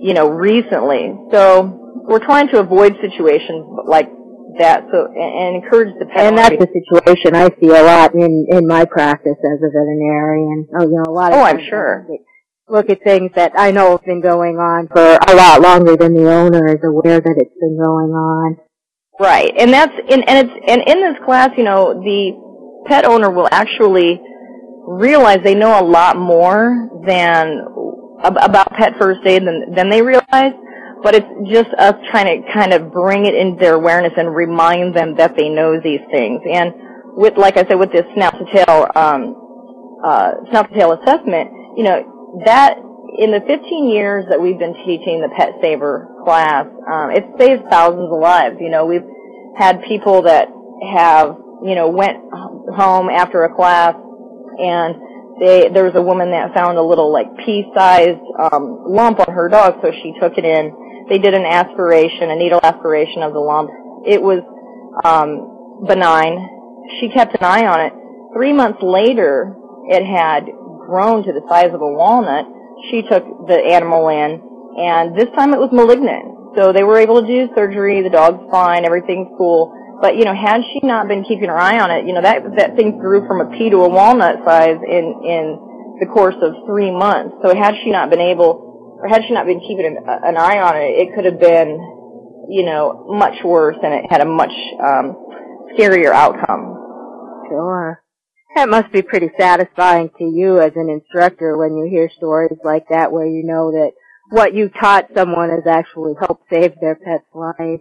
you 0.00 0.14
know, 0.14 0.28
recently. 0.28 1.14
So 1.32 2.04
we're 2.08 2.24
trying 2.24 2.48
to 2.48 2.60
avoid 2.60 2.96
situations 3.00 3.66
like 3.86 4.08
that, 4.58 4.84
so 4.90 5.06
and, 5.12 5.62
encourage 5.62 5.94
the 5.98 6.06
pet. 6.06 6.26
And 6.26 6.38
that's 6.38 6.56
the 6.56 6.68
situation 6.72 7.34
I 7.34 7.48
see 7.60 7.68
a 7.68 7.82
lot 7.82 8.14
in 8.14 8.46
in 8.50 8.66
my 8.66 8.84
practice 8.84 9.36
as 9.36 9.58
a 9.62 9.70
veterinarian. 9.70 10.68
Oh, 10.78 10.82
you 10.82 10.96
know, 10.96 11.04
a 11.06 11.12
lot 11.12 11.32
of. 11.32 11.38
Oh, 11.38 11.42
I'm 11.42 11.60
sure. 11.68 12.06
Look 12.68 12.90
at 12.90 13.02
things 13.02 13.30
that 13.34 13.52
I 13.56 13.70
know 13.70 13.92
have 13.92 14.04
been 14.04 14.20
going 14.20 14.56
on 14.56 14.88
for 14.88 15.00
a 15.00 15.34
lot 15.34 15.60
longer 15.62 15.96
than 15.96 16.14
the 16.14 16.30
owner 16.30 16.66
is 16.68 16.82
aware 16.84 17.20
that 17.20 17.34
it's 17.38 17.58
been 17.60 17.78
going 17.78 18.12
on. 18.12 18.56
Right, 19.20 19.52
and 19.58 19.72
that's 19.72 19.92
in 20.08 20.22
and 20.22 20.48
it's 20.48 20.64
and 20.68 20.82
in 20.86 21.00
this 21.00 21.24
class, 21.24 21.50
you 21.56 21.64
know, 21.64 21.94
the 21.94 22.84
pet 22.86 23.04
owner 23.04 23.30
will 23.30 23.48
actually 23.50 24.20
realize 24.86 25.38
they 25.42 25.54
know 25.54 25.80
a 25.80 25.84
lot 25.84 26.16
more 26.16 26.88
than 27.06 27.64
about 28.22 28.72
pet 28.74 28.94
first 28.98 29.20
aid 29.26 29.46
than 29.46 29.74
than 29.74 29.90
they 29.90 30.02
realize. 30.02 30.52
But 31.02 31.14
it's 31.14 31.28
just 31.50 31.70
us 31.78 31.94
trying 32.10 32.42
to 32.42 32.52
kind 32.52 32.72
of 32.72 32.92
bring 32.92 33.26
it 33.26 33.34
into 33.34 33.58
their 33.60 33.74
awareness 33.74 34.12
and 34.16 34.34
remind 34.34 34.94
them 34.94 35.16
that 35.16 35.36
they 35.36 35.48
know 35.48 35.80
these 35.80 36.00
things. 36.10 36.42
And 36.50 36.72
with, 37.16 37.36
like 37.36 37.56
I 37.56 37.66
said, 37.66 37.78
with 37.78 37.92
this 37.92 38.04
snout 38.14 38.34
to 38.38 38.44
tail, 38.52 38.86
um, 38.94 40.00
uh, 40.04 40.32
to 40.52 40.68
tail 40.74 40.92
assessment, 40.92 41.50
you 41.76 41.84
know, 41.84 42.42
that 42.44 42.78
in 43.18 43.30
the 43.30 43.40
15 43.46 43.90
years 43.90 44.26
that 44.30 44.40
we've 44.40 44.58
been 44.58 44.74
teaching 44.84 45.20
the 45.20 45.30
Pet 45.36 45.54
Saver 45.62 46.08
class, 46.24 46.66
um, 46.90 47.10
it 47.10 47.24
saves 47.38 47.62
thousands 47.70 48.10
of 48.12 48.20
lives. 48.20 48.56
You 48.60 48.70
know, 48.70 48.86
we've 48.86 49.06
had 49.56 49.82
people 49.88 50.22
that 50.22 50.48
have, 50.92 51.36
you 51.62 51.74
know, 51.74 51.88
went 51.88 52.18
home 52.74 53.08
after 53.08 53.44
a 53.44 53.54
class 53.54 53.94
and 54.58 54.94
they 55.40 55.70
there 55.72 55.84
was 55.84 55.94
a 55.94 56.02
woman 56.02 56.30
that 56.30 56.52
found 56.54 56.78
a 56.78 56.82
little 56.82 57.12
like 57.12 57.26
pea-sized 57.44 58.20
um, 58.38 58.84
lump 58.86 59.20
on 59.20 59.32
her 59.32 59.48
dog, 59.48 59.78
so 59.82 59.90
she 59.90 60.12
took 60.20 60.36
it 60.36 60.44
in. 60.44 60.74
They 61.08 61.18
did 61.18 61.34
an 61.34 61.44
aspiration, 61.44 62.30
a 62.30 62.36
needle 62.36 62.60
aspiration 62.62 63.22
of 63.22 63.32
the 63.32 63.40
lump. 63.40 63.70
It 64.06 64.20
was 64.20 64.44
um, 65.04 65.86
benign. 65.86 66.48
She 67.00 67.08
kept 67.08 67.34
an 67.34 67.44
eye 67.44 67.66
on 67.66 67.80
it. 67.80 67.92
Three 68.34 68.52
months 68.52 68.78
later, 68.82 69.56
it 69.88 70.04
had 70.04 70.46
grown 70.86 71.24
to 71.24 71.32
the 71.32 71.44
size 71.48 71.72
of 71.72 71.80
a 71.80 71.88
walnut. 71.88 72.46
She 72.90 73.02
took 73.02 73.24
the 73.48 73.58
animal 73.72 74.08
in, 74.08 74.40
and 74.78 75.16
this 75.16 75.28
time 75.36 75.52
it 75.52 75.60
was 75.60 75.70
malignant. 75.72 76.56
So 76.56 76.72
they 76.72 76.82
were 76.82 76.98
able 76.98 77.20
to 77.20 77.26
do 77.26 77.48
surgery. 77.54 78.02
The 78.02 78.10
dog's 78.10 78.44
fine. 78.50 78.84
Everything's 78.84 79.28
cool. 79.36 79.74
But 80.00 80.16
you 80.16 80.24
know, 80.24 80.34
had 80.34 80.62
she 80.72 80.80
not 80.86 81.08
been 81.08 81.24
keeping 81.24 81.48
her 81.48 81.58
eye 81.58 81.78
on 81.78 81.90
it, 81.90 82.06
you 82.06 82.14
know 82.14 82.22
that 82.22 82.42
that 82.56 82.76
thing 82.76 82.98
grew 82.98 83.26
from 83.26 83.40
a 83.40 83.50
pea 83.56 83.70
to 83.70 83.82
a 83.82 83.88
walnut 83.88 84.44
size 84.44 84.78
in 84.86 85.04
in 85.26 85.44
the 86.00 86.06
course 86.06 86.36
of 86.40 86.54
three 86.66 86.90
months. 86.90 87.34
So 87.42 87.54
had 87.54 87.74
she 87.82 87.90
not 87.90 88.10
been 88.10 88.20
able, 88.20 88.67
or 89.00 89.08
had 89.08 89.22
she 89.26 89.32
not 89.32 89.46
been 89.46 89.60
keeping 89.60 89.86
an, 89.86 89.96
an 90.06 90.36
eye 90.36 90.58
on 90.58 90.76
it, 90.76 91.08
it 91.08 91.14
could 91.14 91.24
have 91.24 91.40
been, 91.40 91.78
you 92.50 92.64
know, 92.64 93.06
much 93.08 93.42
worse, 93.44 93.76
and 93.82 93.94
it 93.94 94.04
had 94.10 94.20
a 94.20 94.24
much 94.24 94.52
um, 94.82 95.16
scarier 95.76 96.12
outcome. 96.12 96.74
Sure. 97.48 98.02
That 98.56 98.68
must 98.68 98.92
be 98.92 99.02
pretty 99.02 99.30
satisfying 99.38 100.10
to 100.18 100.24
you 100.24 100.60
as 100.60 100.72
an 100.74 100.90
instructor 100.90 101.56
when 101.56 101.76
you 101.76 101.88
hear 101.88 102.10
stories 102.16 102.58
like 102.64 102.88
that 102.90 103.12
where 103.12 103.26
you 103.26 103.44
know 103.44 103.70
that 103.70 103.92
what 104.30 104.54
you 104.54 104.68
taught 104.68 105.06
someone 105.14 105.50
has 105.50 105.66
actually 105.66 106.14
helped 106.18 106.44
save 106.50 106.74
their 106.80 106.96
pet's 106.96 107.24
life. 107.34 107.80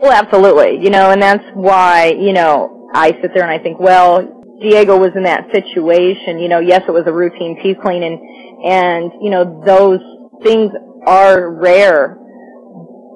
Well, 0.00 0.12
absolutely. 0.12 0.82
You 0.82 0.90
know, 0.90 1.10
and 1.10 1.20
that's 1.20 1.44
why, 1.54 2.12
you 2.18 2.32
know, 2.32 2.88
I 2.94 3.10
sit 3.20 3.32
there 3.34 3.42
and 3.42 3.50
I 3.50 3.62
think, 3.62 3.78
well, 3.78 4.37
Diego 4.60 4.98
was 4.98 5.12
in 5.14 5.22
that 5.24 5.46
situation. 5.52 6.38
You 6.38 6.48
know, 6.48 6.60
yes, 6.60 6.82
it 6.86 6.92
was 6.92 7.04
a 7.06 7.12
routine 7.12 7.60
teeth 7.62 7.78
cleaning, 7.82 8.18
and 8.64 9.12
you 9.22 9.30
know 9.30 9.62
those 9.64 10.00
things 10.42 10.72
are 11.06 11.50
rare. 11.50 12.18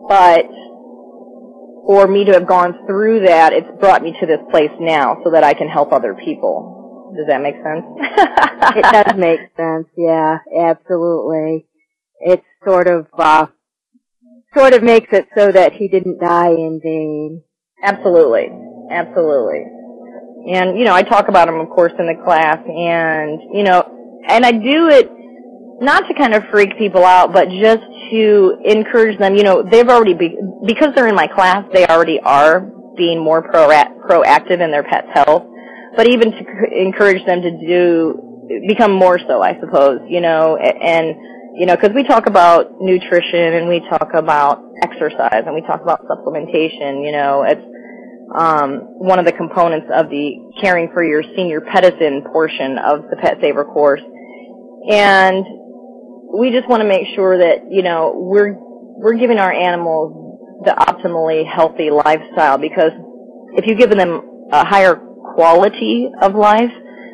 But 0.08 0.46
for 1.86 2.06
me 2.06 2.24
to 2.24 2.32
have 2.32 2.46
gone 2.46 2.86
through 2.86 3.26
that, 3.26 3.52
it's 3.52 3.68
brought 3.80 4.02
me 4.02 4.14
to 4.20 4.26
this 4.26 4.40
place 4.50 4.70
now, 4.78 5.18
so 5.24 5.30
that 5.30 5.44
I 5.44 5.54
can 5.54 5.68
help 5.68 5.92
other 5.92 6.14
people. 6.14 7.12
Does 7.16 7.26
that 7.26 7.42
make 7.42 7.56
sense? 7.56 7.84
it 8.76 8.84
does 8.92 9.16
make 9.16 9.40
sense. 9.56 9.86
Yeah, 9.96 10.38
absolutely. 10.58 11.66
It's 12.20 12.44
sort 12.64 12.86
of 12.86 13.06
uh, 13.18 13.46
sort 14.56 14.74
of 14.74 14.82
makes 14.82 15.12
it 15.12 15.28
so 15.36 15.50
that 15.50 15.72
he 15.72 15.88
didn't 15.88 16.20
die 16.20 16.50
in 16.50 16.80
vain. 16.82 17.42
Absolutely. 17.82 18.48
Absolutely. 18.90 19.64
And, 20.46 20.78
you 20.78 20.84
know, 20.84 20.94
I 20.94 21.02
talk 21.02 21.28
about 21.28 21.46
them, 21.46 21.60
of 21.60 21.68
course, 21.68 21.92
in 21.98 22.06
the 22.06 22.20
class, 22.24 22.58
and, 22.58 23.40
you 23.54 23.62
know, 23.62 23.82
and 24.28 24.44
I 24.44 24.52
do 24.52 24.88
it 24.88 25.10
not 25.80 26.06
to 26.08 26.14
kind 26.14 26.34
of 26.34 26.44
freak 26.50 26.76
people 26.78 27.04
out, 27.04 27.32
but 27.32 27.48
just 27.48 27.82
to 28.10 28.56
encourage 28.64 29.18
them, 29.18 29.36
you 29.36 29.42
know, 29.42 29.62
they've 29.62 29.88
already, 29.88 30.14
be, 30.14 30.36
because 30.66 30.94
they're 30.94 31.08
in 31.08 31.14
my 31.14 31.26
class, 31.26 31.64
they 31.72 31.86
already 31.86 32.18
are 32.20 32.60
being 32.96 33.22
more 33.22 33.42
pro- 33.42 33.68
proactive 34.08 34.60
in 34.60 34.70
their 34.70 34.82
pet's 34.82 35.08
health, 35.14 35.44
but 35.96 36.08
even 36.08 36.32
to 36.32 36.38
encourage 36.76 37.24
them 37.26 37.42
to 37.42 37.50
do, 37.66 38.66
become 38.66 38.92
more 38.92 39.18
so, 39.18 39.42
I 39.42 39.58
suppose, 39.60 40.00
you 40.08 40.20
know, 40.20 40.56
and, 40.56 41.14
you 41.54 41.66
know, 41.66 41.76
because 41.76 41.94
we 41.94 42.02
talk 42.02 42.26
about 42.26 42.80
nutrition 42.80 43.54
and 43.54 43.68
we 43.68 43.80
talk 43.88 44.10
about 44.14 44.62
exercise 44.82 45.44
and 45.44 45.54
we 45.54 45.60
talk 45.62 45.82
about 45.82 46.00
supplementation. 46.06 47.04
You 47.04 47.12
know, 47.12 47.44
it's 47.46 47.60
um, 48.34 48.80
one 48.98 49.18
of 49.18 49.24
the 49.24 49.32
components 49.32 49.86
of 49.94 50.08
the 50.08 50.52
caring 50.60 50.90
for 50.92 51.04
your 51.04 51.22
senior 51.36 51.60
petizen 51.60 52.24
portion 52.32 52.78
of 52.78 53.02
the 53.10 53.16
Pet 53.16 53.38
Saver 53.40 53.64
course, 53.64 54.02
and 54.88 55.44
we 56.38 56.50
just 56.50 56.68
want 56.68 56.82
to 56.82 56.88
make 56.88 57.06
sure 57.14 57.38
that 57.38 57.70
you 57.70 57.82
know 57.82 58.12
we're 58.16 58.54
we're 58.56 59.18
giving 59.18 59.38
our 59.38 59.52
animals 59.52 60.22
the 60.64 60.70
optimally 60.70 61.44
healthy 61.46 61.90
lifestyle 61.90 62.56
because 62.56 62.92
if 63.54 63.66
you 63.66 63.74
give 63.74 63.90
them 63.90 64.48
a 64.52 64.64
higher 64.64 64.96
quality 65.34 66.08
of 66.20 66.34
life, 66.34 66.70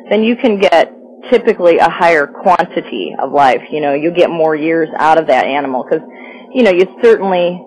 then 0.09 0.23
you 0.23 0.35
can 0.35 0.59
get 0.59 0.93
typically 1.29 1.77
a 1.77 1.89
higher 1.89 2.27
quantity 2.27 3.15
of 3.19 3.31
life. 3.31 3.61
You 3.71 3.81
know, 3.81 3.93
you 3.93 4.11
get 4.11 4.29
more 4.29 4.55
years 4.55 4.89
out 4.97 5.19
of 5.19 5.27
that 5.27 5.45
animal 5.45 5.83
because, 5.83 6.05
you 6.53 6.63
know, 6.63 6.71
you 6.71 6.85
certainly 7.01 7.63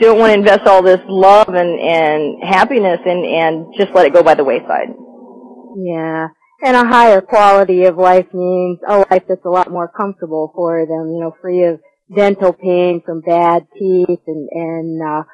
don't 0.00 0.18
want 0.18 0.30
to 0.30 0.38
invest 0.38 0.66
all 0.66 0.82
this 0.82 1.00
love 1.08 1.48
and, 1.48 1.80
and 1.80 2.42
happiness 2.42 3.00
and, 3.04 3.24
and 3.24 3.74
just 3.78 3.94
let 3.94 4.06
it 4.06 4.12
go 4.12 4.22
by 4.22 4.34
the 4.34 4.44
wayside. 4.44 4.88
Yeah. 5.76 6.28
And 6.62 6.76
a 6.76 6.86
higher 6.86 7.20
quality 7.20 7.84
of 7.84 7.96
life 7.96 8.26
means 8.32 8.78
a 8.86 8.98
life 9.10 9.24
that's 9.28 9.44
a 9.44 9.50
lot 9.50 9.70
more 9.70 9.88
comfortable 9.88 10.52
for 10.54 10.86
them, 10.86 11.12
you 11.12 11.20
know, 11.20 11.34
free 11.40 11.64
of 11.64 11.80
dental 12.14 12.52
pain 12.52 13.02
from 13.04 13.20
bad 13.20 13.66
teeth 13.78 14.20
and, 14.26 14.48
and, 14.52 15.02
uh, 15.02 15.24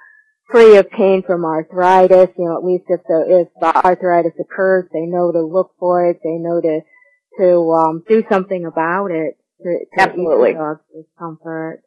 free 0.51 0.77
of 0.77 0.91
pain 0.91 1.23
from 1.23 1.45
arthritis. 1.45 2.29
You 2.37 2.47
know, 2.47 2.57
at 2.57 2.65
least 2.65 2.85
if 2.89 3.01
the 3.07 3.41
if 3.43 3.49
the 3.61 3.85
arthritis 3.85 4.33
occurs, 4.41 4.89
they 4.93 5.07
know 5.07 5.33
to 5.33 5.43
look 5.43 5.73
for 5.79 6.11
it. 6.11 6.19
They 6.23 6.39
know 6.39 6.61
to 6.61 6.81
to 7.39 7.71
um, 7.73 8.05
do 8.09 8.23
something 8.31 8.65
about 8.67 9.11
it. 9.11 9.37
To, 9.63 9.79
to 9.97 10.03
Absolutely. 10.03 10.55
Discomfort. 10.95 11.83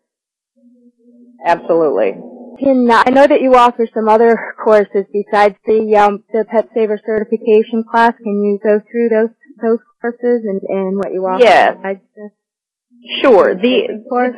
Absolutely. 1.45 2.13
Can 2.59 2.89
uh, 2.89 3.03
I 3.05 3.09
know 3.09 3.27
that 3.27 3.41
you 3.41 3.55
offer 3.55 3.87
some 3.93 4.07
other 4.07 4.55
courses 4.63 5.05
besides 5.11 5.55
the 5.65 5.97
um, 5.97 6.23
the 6.31 6.45
Pet 6.45 6.69
Saver 6.73 6.99
certification 7.05 7.83
class? 7.89 8.13
Can 8.23 8.43
you 8.43 8.59
go 8.63 8.79
through 8.79 9.09
those 9.09 9.29
those 9.61 9.79
courses 9.99 10.45
and, 10.45 10.61
and 10.67 10.97
what 10.97 11.11
you 11.11 11.25
offer? 11.25 11.43
Yes. 11.43 11.77
Sure. 13.21 13.55
The 13.55 14.05
course. 14.07 14.35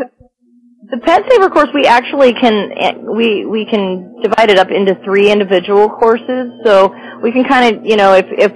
The 0.88 1.00
Pet 1.00 1.24
Saver 1.30 1.50
course, 1.50 1.70
we 1.74 1.86
actually 1.88 2.34
can 2.34 2.70
we 3.16 3.46
we 3.46 3.66
can 3.66 4.22
divide 4.22 4.50
it 4.50 4.58
up 4.58 4.70
into 4.70 4.96
three 5.04 5.32
individual 5.32 5.90
courses. 5.90 6.52
So 6.64 6.94
we 7.22 7.32
can 7.32 7.44
kind 7.44 7.76
of 7.76 7.86
you 7.86 7.98
know 7.98 8.14
if 8.14 8.26
if 8.32 8.52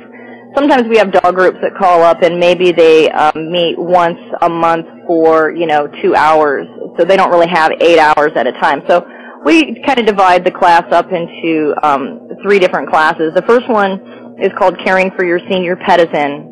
sometimes 0.55 0.87
we 0.87 0.97
have 0.97 1.11
dog 1.11 1.35
groups 1.35 1.57
that 1.61 1.75
call 1.77 2.03
up 2.03 2.21
and 2.21 2.39
maybe 2.39 2.71
they 2.71 3.09
um, 3.09 3.51
meet 3.51 3.75
once 3.77 4.19
a 4.41 4.49
month 4.49 4.85
for 5.07 5.51
you 5.51 5.65
know 5.65 5.87
two 6.01 6.15
hours, 6.15 6.67
so 6.97 7.05
they 7.05 7.17
don't 7.17 7.31
really 7.31 7.49
have 7.49 7.71
eight 7.81 7.99
hours 7.99 8.31
at 8.35 8.47
a 8.47 8.51
time. 8.53 8.81
So 8.87 9.05
we 9.45 9.81
kind 9.85 9.99
of 9.99 10.05
divide 10.05 10.43
the 10.43 10.51
class 10.51 10.83
up 10.91 11.11
into 11.11 11.73
um, 11.83 12.27
three 12.43 12.59
different 12.59 12.89
classes. 12.89 13.33
The 13.35 13.43
first 13.43 13.69
one 13.69 14.37
is 14.41 14.51
called 14.57 14.77
Caring 14.83 15.11
for 15.15 15.25
Your 15.25 15.39
Senior 15.49 15.75
Petizen, 15.75 16.49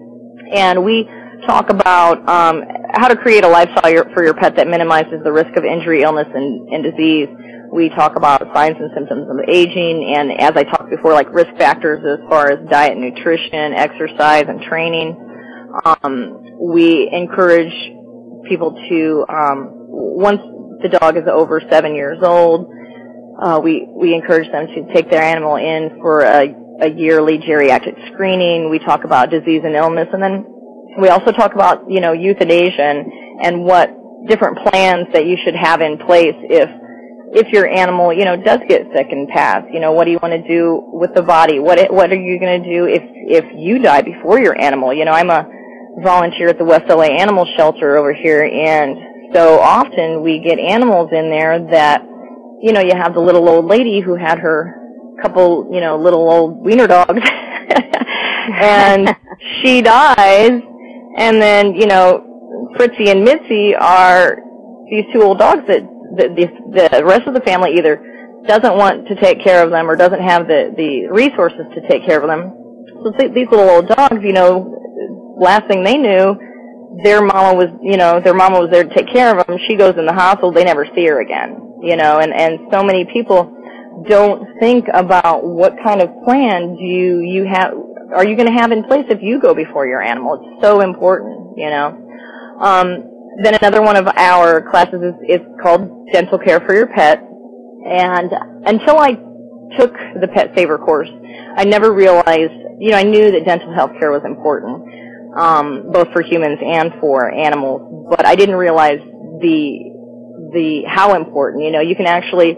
and 0.53 0.83
we 0.83 1.07
talk 1.45 1.69
about 1.69 2.17
um, 2.27 2.63
how 2.93 3.07
to 3.07 3.15
create 3.15 3.43
a 3.43 3.47
lifestyle 3.47 4.03
for 4.13 4.23
your 4.23 4.33
pet 4.33 4.55
that 4.55 4.67
minimizes 4.67 5.21
the 5.23 5.31
risk 5.31 5.55
of 5.55 5.63
injury, 5.63 6.01
illness, 6.01 6.27
and, 6.33 6.69
and 6.69 6.83
disease. 6.83 7.27
We 7.71 7.89
talk 7.89 8.15
about 8.15 8.41
signs 8.55 8.77
and 8.79 8.89
symptoms 8.95 9.27
of 9.29 9.37
aging, 9.49 10.15
and 10.15 10.31
as 10.39 10.53
I 10.55 10.63
talked 10.63 10.89
before, 10.89 11.13
like 11.13 11.31
risk 11.33 11.55
factors 11.57 12.03
as 12.05 12.27
far 12.29 12.49
as 12.49 12.59
diet, 12.69 12.97
nutrition, 12.97 13.73
exercise, 13.73 14.45
and 14.47 14.61
training. 14.61 15.23
Um, 15.83 16.57
we 16.59 17.09
encourage 17.11 17.73
people 18.47 18.71
to 18.89 19.25
um, 19.29 19.76
once 19.97 20.41
the 20.81 20.89
dog 20.89 21.17
is 21.17 21.23
over 21.27 21.61
seven 21.71 21.95
years 21.95 22.19
old, 22.21 22.69
uh, 23.41 23.59
we 23.63 23.87
we 23.89 24.13
encourage 24.13 24.49
them 24.51 24.67
to 24.67 24.93
take 24.93 25.09
their 25.09 25.21
animal 25.21 25.55
in 25.55 25.97
for 26.01 26.21
a, 26.21 26.53
a 26.81 26.89
yearly 26.89 27.39
geriatric 27.39 28.13
screening. 28.13 28.69
We 28.69 28.79
talk 28.79 29.03
about 29.03 29.29
disease 29.29 29.61
and 29.63 29.75
illness, 29.75 30.07
and 30.13 30.21
then 30.21 30.45
we 30.99 31.09
also 31.09 31.31
talk 31.31 31.53
about, 31.53 31.89
you 31.89 32.01
know, 32.01 32.13
euthanasia 32.13 32.81
and, 32.81 33.11
and 33.43 33.63
what 33.63 33.89
different 34.27 34.57
plans 34.57 35.07
that 35.13 35.25
you 35.25 35.37
should 35.43 35.55
have 35.55 35.81
in 35.81 35.97
place 35.97 36.35
if 36.49 36.69
if 37.33 37.51
your 37.51 37.67
animal, 37.67 38.13
you 38.13 38.23
know, 38.23 38.37
does 38.37 38.59
get 38.69 38.87
sick 38.95 39.07
and 39.11 39.27
pass. 39.27 39.63
You 39.71 39.79
know, 39.79 39.91
what 39.91 40.05
do 40.05 40.11
you 40.11 40.19
want 40.21 40.33
to 40.33 40.47
do 40.47 40.81
with 40.93 41.13
the 41.13 41.21
body? 41.23 41.59
What 41.59 41.91
what 41.91 42.11
are 42.11 42.15
you 42.15 42.39
going 42.39 42.63
to 42.63 42.69
do 42.69 42.85
if 42.85 43.03
if 43.03 43.45
you 43.55 43.79
die 43.79 44.01
before 44.01 44.39
your 44.39 44.59
animal? 44.59 44.93
You 44.93 45.05
know, 45.05 45.11
I'm 45.11 45.29
a 45.29 45.45
volunteer 46.01 46.49
at 46.49 46.57
the 46.57 46.65
West 46.65 46.85
LA 46.87 47.05
Animal 47.17 47.45
Shelter 47.57 47.97
over 47.97 48.13
here, 48.13 48.43
and 48.43 48.97
so 49.33 49.59
often 49.59 50.21
we 50.23 50.39
get 50.39 50.59
animals 50.59 51.09
in 51.11 51.29
there 51.29 51.59
that, 51.71 52.01
you 52.61 52.71
know, 52.71 52.81
you 52.81 52.93
have 52.95 53.13
the 53.13 53.19
little 53.19 53.47
old 53.47 53.65
lady 53.65 53.99
who 53.99 54.15
had 54.15 54.39
her 54.39 54.73
couple, 55.21 55.69
you 55.71 55.81
know, 55.81 55.97
little 55.97 56.29
old 56.29 56.63
wiener 56.63 56.87
dogs, 56.87 57.21
and 58.61 59.15
she 59.61 59.81
dies 59.81 60.61
and 61.17 61.41
then, 61.41 61.73
you 61.73 61.87
know, 61.87 62.71
Fritzy 62.77 63.09
and 63.09 63.23
Mitzi 63.23 63.75
are 63.75 64.37
these 64.89 65.05
two 65.11 65.23
old 65.23 65.39
dogs 65.39 65.63
that 65.67 65.81
the, 66.15 66.29
the, 66.29 66.89
the 66.89 67.05
rest 67.05 67.27
of 67.27 67.33
the 67.33 67.41
family 67.41 67.73
either 67.73 67.97
doesn't 68.45 68.77
want 68.77 69.07
to 69.07 69.15
take 69.15 69.43
care 69.43 69.63
of 69.63 69.71
them 69.71 69.89
or 69.89 69.95
doesn't 69.95 70.21
have 70.21 70.47
the, 70.47 70.73
the 70.77 71.07
resources 71.11 71.65
to 71.73 71.81
take 71.89 72.05
care 72.05 72.21
of 72.21 72.27
them. 72.29 72.53
So 73.03 73.11
th- 73.17 73.33
these 73.33 73.47
little 73.49 73.67
old 73.67 73.87
dogs, 73.87 74.21
you 74.21 74.31
know, 74.31 75.35
last 75.37 75.67
thing 75.67 75.83
they 75.83 75.97
knew, 75.97 76.37
their 77.03 77.21
mama 77.21 77.53
was, 77.53 77.67
you 77.81 77.97
know, 77.97 78.19
their 78.19 78.33
mama 78.33 78.59
was 78.59 78.69
there 78.71 78.83
to 78.83 78.93
take 78.93 79.11
care 79.11 79.37
of 79.37 79.45
them. 79.45 79.57
She 79.67 79.75
goes 79.75 79.95
in 79.97 80.05
the 80.05 80.13
hospital, 80.13 80.51
they 80.51 80.63
never 80.63 80.85
see 80.95 81.05
her 81.05 81.21
again, 81.21 81.79
you 81.81 81.95
know, 81.95 82.19
and, 82.19 82.33
and 82.33 82.59
so 82.71 82.83
many 82.83 83.05
people 83.05 83.53
don't 84.07 84.47
think 84.59 84.85
about 84.93 85.43
what 85.43 85.73
kind 85.83 86.01
of 86.01 86.09
plan 86.23 86.75
do 86.75 86.83
you, 86.83 87.19
you 87.19 87.45
have, 87.45 87.73
are 88.15 88.25
you 88.25 88.35
going 88.35 88.47
to 88.47 88.53
have 88.53 88.71
in 88.71 88.83
place 88.83 89.05
if 89.09 89.21
you 89.21 89.39
go 89.39 89.53
before 89.53 89.87
your 89.87 90.01
animal? 90.01 90.39
It's 90.41 90.63
so 90.63 90.81
important, 90.81 91.57
you 91.57 91.69
know. 91.69 92.03
Um, 92.59 93.03
then 93.43 93.55
another 93.55 93.81
one 93.81 93.95
of 93.95 94.07
our 94.07 94.61
classes 94.69 95.01
is, 95.01 95.39
is 95.39 95.41
called 95.61 96.07
Dental 96.11 96.39
Care 96.39 96.59
for 96.61 96.73
Your 96.73 96.87
Pet. 96.87 97.21
And 97.85 98.31
until 98.65 98.97
I 98.97 99.11
took 99.77 99.93
the 100.19 100.27
Pet 100.33 100.53
Saver 100.55 100.77
course, 100.77 101.09
I 101.55 101.63
never 101.65 101.93
realized, 101.93 102.53
you 102.79 102.91
know, 102.91 102.97
I 102.97 103.03
knew 103.03 103.31
that 103.31 103.45
dental 103.45 103.73
health 103.73 103.91
care 103.99 104.11
was 104.11 104.23
important, 104.25 104.87
um, 105.37 105.91
both 105.91 106.11
for 106.13 106.21
humans 106.21 106.59
and 106.65 106.93
for 106.99 107.31
animals, 107.31 108.07
but 108.09 108.25
I 108.25 108.35
didn't 108.35 108.55
realize 108.55 108.99
the, 108.99 109.91
the, 110.53 110.83
how 110.87 111.15
important, 111.15 111.63
you 111.63 111.71
know, 111.71 111.81
you 111.81 111.95
can 111.95 112.07
actually, 112.07 112.57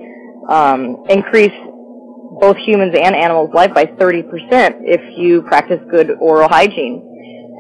um, 0.50 1.04
increase 1.10 1.54
both 2.40 2.58
humans 2.58 2.96
and 2.98 3.16
animals' 3.16 3.54
life 3.54 3.74
by 3.74 3.86
30% 3.86 4.24
if 4.84 5.02
you 5.18 5.42
practice 5.44 5.80
good 5.92 6.12
oral 6.20 6.48
hygiene. 6.48 7.06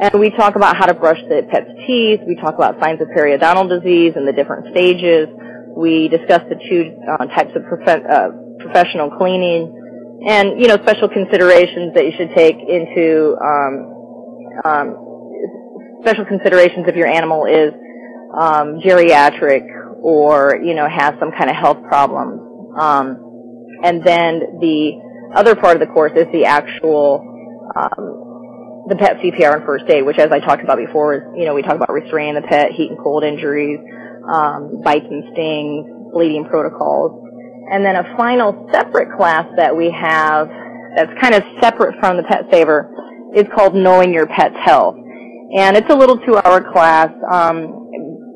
And 0.01 0.19
we 0.19 0.29
talk 0.31 0.55
about 0.55 0.77
how 0.77 0.85
to 0.85 0.93
brush 0.93 1.19
the 1.27 1.45
pet's 1.51 1.69
teeth. 1.85 2.21
We 2.25 2.35
talk 2.35 2.55
about 2.55 2.79
signs 2.79 3.01
of 3.01 3.09
periodontal 3.09 3.67
disease 3.67 4.13
and 4.15 4.25
the 4.25 4.31
different 4.31 4.71
stages. 4.71 5.27
We 5.75 6.07
discuss 6.07 6.41
the 6.47 6.55
two 6.55 6.95
uh, 7.03 7.25
types 7.35 7.51
of 7.55 7.65
prof- 7.65 8.05
uh, 8.09 8.29
professional 8.59 9.11
cleaning 9.11 9.75
and, 10.27 10.59
you 10.59 10.67
know, 10.67 10.77
special 10.83 11.09
considerations 11.09 11.93
that 11.95 12.05
you 12.05 12.11
should 12.17 12.31
take 12.35 12.55
into, 12.55 13.35
um, 13.43 13.73
um, 14.63 15.08
special 16.01 16.25
considerations 16.25 16.85
if 16.87 16.95
your 16.95 17.07
animal 17.07 17.45
is 17.45 17.73
um, 18.33 18.79
geriatric 18.79 19.63
or, 20.01 20.59
you 20.63 20.73
know, 20.73 20.87
has 20.87 21.13
some 21.19 21.31
kind 21.31 21.49
of 21.49 21.55
health 21.55 21.81
problem. 21.83 22.75
Um, 22.77 23.29
and 23.83 24.03
then 24.03 24.59
the 24.59 25.01
other 25.35 25.55
part 25.55 25.75
of 25.75 25.79
the 25.79 25.93
course 25.93 26.11
is 26.15 26.25
the 26.31 26.45
actual 26.45 27.25
um, 27.75 28.29
the 28.89 28.95
pet 28.95 29.17
CPR 29.17 29.57
and 29.57 29.65
first 29.65 29.85
aid, 29.89 30.03
which, 30.03 30.17
as 30.17 30.31
I 30.31 30.39
talked 30.39 30.63
about 30.63 30.77
before, 30.77 31.13
is 31.13 31.21
you 31.35 31.45
know 31.45 31.53
we 31.53 31.61
talk 31.61 31.75
about 31.75 31.91
restraining 31.91 32.35
the 32.35 32.41
pet, 32.41 32.71
heat 32.71 32.89
and 32.89 32.97
cold 32.97 33.23
injuries, 33.23 33.79
um, 34.27 34.81
bites 34.83 35.05
and 35.09 35.23
stings, 35.33 35.85
bleeding 36.11 36.45
protocols, 36.49 37.23
and 37.71 37.85
then 37.85 37.95
a 37.95 38.17
final 38.17 38.67
separate 38.73 39.15
class 39.15 39.45
that 39.57 39.75
we 39.75 39.91
have 39.91 40.49
that's 40.95 41.13
kind 41.21 41.35
of 41.35 41.43
separate 41.61 41.99
from 41.99 42.17
the 42.17 42.23
Pet 42.23 42.45
Saver 42.51 42.91
is 43.35 43.45
called 43.53 43.75
Knowing 43.75 44.11
Your 44.11 44.25
Pet's 44.25 44.57
Health, 44.65 44.95
and 45.55 45.77
it's 45.77 45.89
a 45.89 45.95
little 45.95 46.17
two-hour 46.17 46.71
class. 46.71 47.09
Um, 47.31 47.79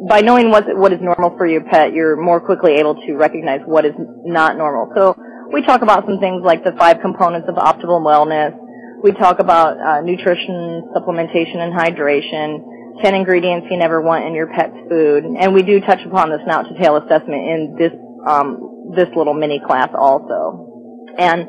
by 0.08 0.22
knowing 0.22 0.50
what 0.50 0.66
what 0.76 0.92
is 0.92 1.00
normal 1.02 1.38
for 1.38 1.48
your 1.48 1.64
pet, 1.64 1.94
you're 1.94 2.18
more 2.18 2.42
quickly 2.42 2.74
able 2.74 2.96
to 2.96 3.14
recognize 3.16 3.62
what 3.66 3.86
is 3.86 3.94
not 4.26 4.58
normal. 4.58 4.92
So 4.96 5.16
we 5.52 5.62
talk 5.62 5.82
about 5.82 6.06
some 6.06 6.20
things 6.20 6.42
like 6.44 6.64
the 6.64 6.74
five 6.78 6.98
components 7.02 7.48
of 7.48 7.56
optimal 7.56 8.02
wellness. 8.02 8.58
We 9.04 9.12
talk 9.12 9.40
about 9.40 9.78
uh, 9.80 10.02
nutrition, 10.02 10.90
supplementation, 10.96 11.58
and 11.58 11.74
hydration, 11.74 13.04
10 13.04 13.16
ingredients 13.16 13.68
you 13.70 13.78
never 13.78 14.02
want 14.02 14.26
in 14.26 14.34
your 14.34 14.48
pet's 14.48 14.76
food, 14.90 15.26
and 15.26 15.54
we 15.54 15.62
do 15.62 15.80
touch 15.82 16.00
upon 16.06 16.30
the 16.30 16.40
snout 16.46 16.66
to 16.68 16.82
tail 16.82 16.98
assessment 16.98 17.44
in 17.44 17.76
this 17.78 17.92
um, 18.28 18.94
this 18.96 19.08
little 19.16 19.34
mini 19.34 19.62
class 19.66 19.90
also. 19.98 21.06
And 21.18 21.48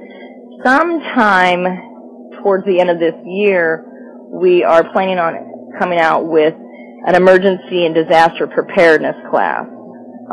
sometime 0.64 1.64
towards 2.42 2.66
the 2.66 2.80
end 2.80 2.90
of 2.90 2.98
this 2.98 3.14
year, 3.24 3.84
we 4.32 4.64
are 4.64 4.92
planning 4.92 5.18
on 5.18 5.53
coming 5.78 5.98
out 5.98 6.26
with 6.26 6.54
an 7.06 7.14
emergency 7.14 7.86
and 7.86 7.94
disaster 7.94 8.46
preparedness 8.46 9.16
class. 9.30 9.66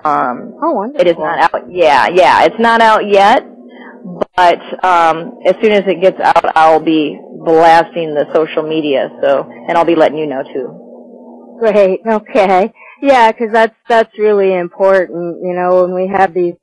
Um, 0.03 0.55
oh, 0.63 0.71
wonderful. 0.71 1.01
It 1.01 1.07
is 1.07 1.17
not 1.17 1.53
out. 1.53 1.71
Yeah, 1.71 2.07
yeah, 2.07 2.43
it's 2.45 2.59
not 2.59 2.81
out 2.81 3.07
yet, 3.07 3.45
but 4.35 4.61
um, 4.83 5.39
as 5.45 5.55
soon 5.61 5.71
as 5.71 5.83
it 5.87 6.01
gets 6.01 6.19
out, 6.19 6.57
I'll 6.57 6.79
be 6.79 7.19
blasting 7.43 8.13
the 8.13 8.25
social 8.33 8.63
media. 8.63 9.09
So, 9.21 9.49
and 9.67 9.77
I'll 9.77 9.85
be 9.85 9.95
letting 9.95 10.17
you 10.17 10.27
know 10.27 10.43
too. 10.43 11.57
Great. 11.59 12.01
Okay. 12.07 12.73
Yeah, 13.01 13.31
because 13.31 13.51
that's 13.51 13.75
that's 13.89 14.17
really 14.17 14.55
important. 14.55 15.39
You 15.43 15.53
know, 15.53 15.83
when 15.83 15.93
we 15.93 16.07
have 16.07 16.33
these 16.33 16.53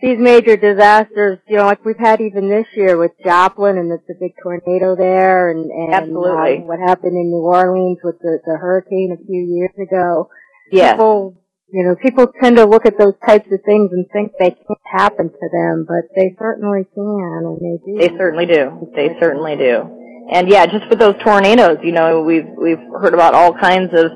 these 0.00 0.18
major 0.18 0.56
disasters, 0.56 1.38
you 1.48 1.56
know, 1.56 1.64
like 1.64 1.84
we've 1.84 1.98
had 1.98 2.20
even 2.20 2.48
this 2.48 2.66
year 2.76 2.96
with 2.96 3.12
Joplin 3.24 3.78
and 3.78 3.90
the, 3.90 3.98
the 4.06 4.14
big 4.20 4.32
tornado 4.40 4.94
there, 4.94 5.50
and, 5.50 5.70
and 5.70 5.92
absolutely 5.92 6.58
um, 6.58 6.66
what 6.66 6.78
happened 6.78 7.12
in 7.12 7.30
New 7.30 7.42
Orleans 7.42 7.98
with 8.04 8.18
the, 8.20 8.38
the 8.46 8.56
hurricane 8.56 9.16
a 9.20 9.26
few 9.26 9.42
years 9.42 9.74
ago. 9.76 10.30
Yes. 10.70 10.92
People, 10.92 11.42
you 11.72 11.84
know, 11.84 11.96
people 11.96 12.28
tend 12.40 12.56
to 12.58 12.64
look 12.64 12.86
at 12.86 12.96
those 12.96 13.14
types 13.26 13.46
of 13.50 13.58
things 13.66 13.90
and 13.92 14.06
think 14.12 14.32
they 14.38 14.50
can't 14.50 14.86
happen 14.86 15.30
to 15.30 15.48
them, 15.52 15.84
but 15.88 16.14
they 16.14 16.36
certainly 16.38 16.86
can, 16.94 17.42
and 17.44 17.58
they 17.58 17.78
do. 17.84 17.98
They 17.98 18.16
certainly 18.16 18.46
do. 18.46 18.92
They 18.94 19.16
certainly 19.18 19.56
do. 19.56 19.96
And 20.30 20.48
yeah, 20.48 20.66
just 20.66 20.88
with 20.88 20.98
those 20.98 21.16
tornadoes, 21.24 21.78
you 21.82 21.92
know, 21.92 22.22
we've 22.22 22.46
we've 22.56 22.78
heard 23.00 23.14
about 23.14 23.34
all 23.34 23.52
kinds 23.54 23.92
of, 23.94 24.12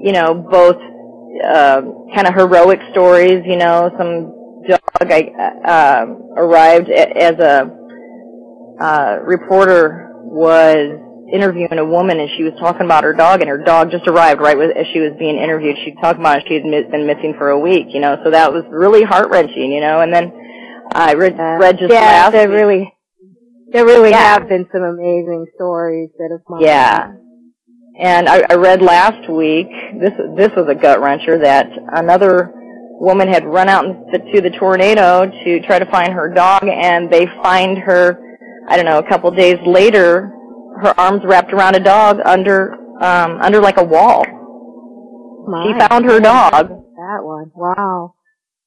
you 0.00 0.12
know, 0.12 0.32
both 0.34 0.76
uh, 1.44 1.82
kind 2.14 2.28
of 2.28 2.34
heroic 2.34 2.80
stories. 2.92 3.42
You 3.44 3.56
know, 3.56 3.90
some 3.98 4.37
I 5.00 5.30
uh, 5.64 6.06
arrived 6.36 6.90
as 6.90 7.38
a 7.38 7.70
uh, 8.80 9.18
reporter 9.22 10.10
was 10.22 11.04
interviewing 11.32 11.78
a 11.78 11.84
woman 11.84 12.20
and 12.20 12.30
she 12.36 12.42
was 12.42 12.54
talking 12.58 12.84
about 12.86 13.04
her 13.04 13.12
dog 13.12 13.40
and 13.40 13.48
her 13.48 13.62
dog 13.62 13.90
just 13.90 14.06
arrived 14.06 14.40
right 14.40 14.56
as 14.56 14.86
she 14.92 15.00
was 15.00 15.12
being 15.18 15.36
interviewed. 15.36 15.76
She 15.84 15.94
talked 16.00 16.18
about 16.18 16.38
it; 16.38 16.44
she 16.48 16.54
had 16.54 16.62
been 16.90 17.06
missing 17.06 17.34
for 17.36 17.50
a 17.50 17.58
week, 17.58 17.86
you 17.90 18.00
know, 18.00 18.16
so 18.24 18.30
that 18.30 18.52
was 18.52 18.64
really 18.70 19.02
heart 19.02 19.28
wrenching, 19.30 19.70
you 19.70 19.80
know. 19.80 20.00
And 20.00 20.12
then 20.12 20.32
I 20.92 21.14
read, 21.14 21.38
read 21.38 21.78
just 21.78 21.92
yeah, 21.92 22.00
last 22.00 22.32
there 22.32 22.48
really 22.48 22.92
there 23.72 23.84
really 23.84 24.10
Yeah. 24.10 24.38
have 24.38 24.48
been 24.48 24.66
some 24.72 24.82
amazing 24.82 25.46
stories 25.54 26.10
that 26.18 26.30
have 26.32 26.40
come. 26.46 26.60
Yeah. 26.60 27.12
And 28.00 28.28
I, 28.28 28.42
I 28.48 28.54
read 28.54 28.80
last 28.80 29.28
week, 29.28 29.68
this 30.00 30.12
this 30.36 30.50
was 30.56 30.68
a 30.68 30.74
gut 30.74 31.00
wrencher, 31.00 31.42
that 31.42 31.66
another 31.92 32.52
woman 33.00 33.28
had 33.28 33.44
run 33.44 33.68
out 33.68 33.84
to 34.32 34.40
the 34.40 34.50
tornado 34.50 35.30
to 35.44 35.60
try 35.60 35.78
to 35.78 35.86
find 35.86 36.12
her 36.12 36.28
dog, 36.28 36.64
and 36.68 37.10
they 37.10 37.26
find 37.42 37.78
her, 37.78 38.18
I 38.68 38.76
don't 38.76 38.86
know, 38.86 38.98
a 38.98 39.08
couple 39.08 39.30
days 39.30 39.58
later, 39.64 40.32
her 40.82 40.94
arms 40.98 41.22
wrapped 41.24 41.52
around 41.52 41.74
a 41.76 41.80
dog 41.80 42.20
under 42.24 42.74
um 43.02 43.40
under 43.40 43.60
like 43.60 43.78
a 43.78 43.84
wall. 43.84 44.24
My 45.46 45.64
She 45.64 45.88
found 45.88 46.04
her 46.04 46.20
dog. 46.20 46.68
That 46.68 47.20
one. 47.22 47.50
Wow. 47.54 48.14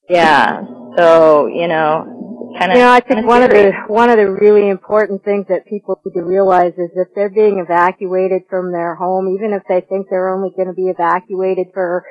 Yeah. 0.09 0.63
So 0.97 1.47
you 1.47 1.67
know, 1.67 2.55
kind 2.57 2.71
of. 2.71 2.77
You 2.77 2.83
know, 2.83 2.91
I 2.91 2.99
think 3.01 3.27
one 3.27 3.43
of 3.43 3.51
the 3.51 3.71
one 3.87 4.09
of 4.09 4.17
the 4.17 4.29
really 4.29 4.69
important 4.69 5.23
things 5.23 5.45
that 5.49 5.65
people 5.67 6.01
need 6.05 6.19
to 6.19 6.25
realize 6.25 6.73
is 6.73 6.89
if 6.95 7.09
they're 7.15 7.29
being 7.29 7.59
evacuated 7.59 8.43
from 8.49 8.71
their 8.71 8.95
home, 8.95 9.35
even 9.35 9.53
if 9.53 9.63
they 9.69 9.81
think 9.81 10.07
they're 10.09 10.33
only 10.33 10.49
going 10.55 10.67
to 10.67 10.73
be 10.73 10.87
evacuated 10.89 11.67
for 11.73 12.03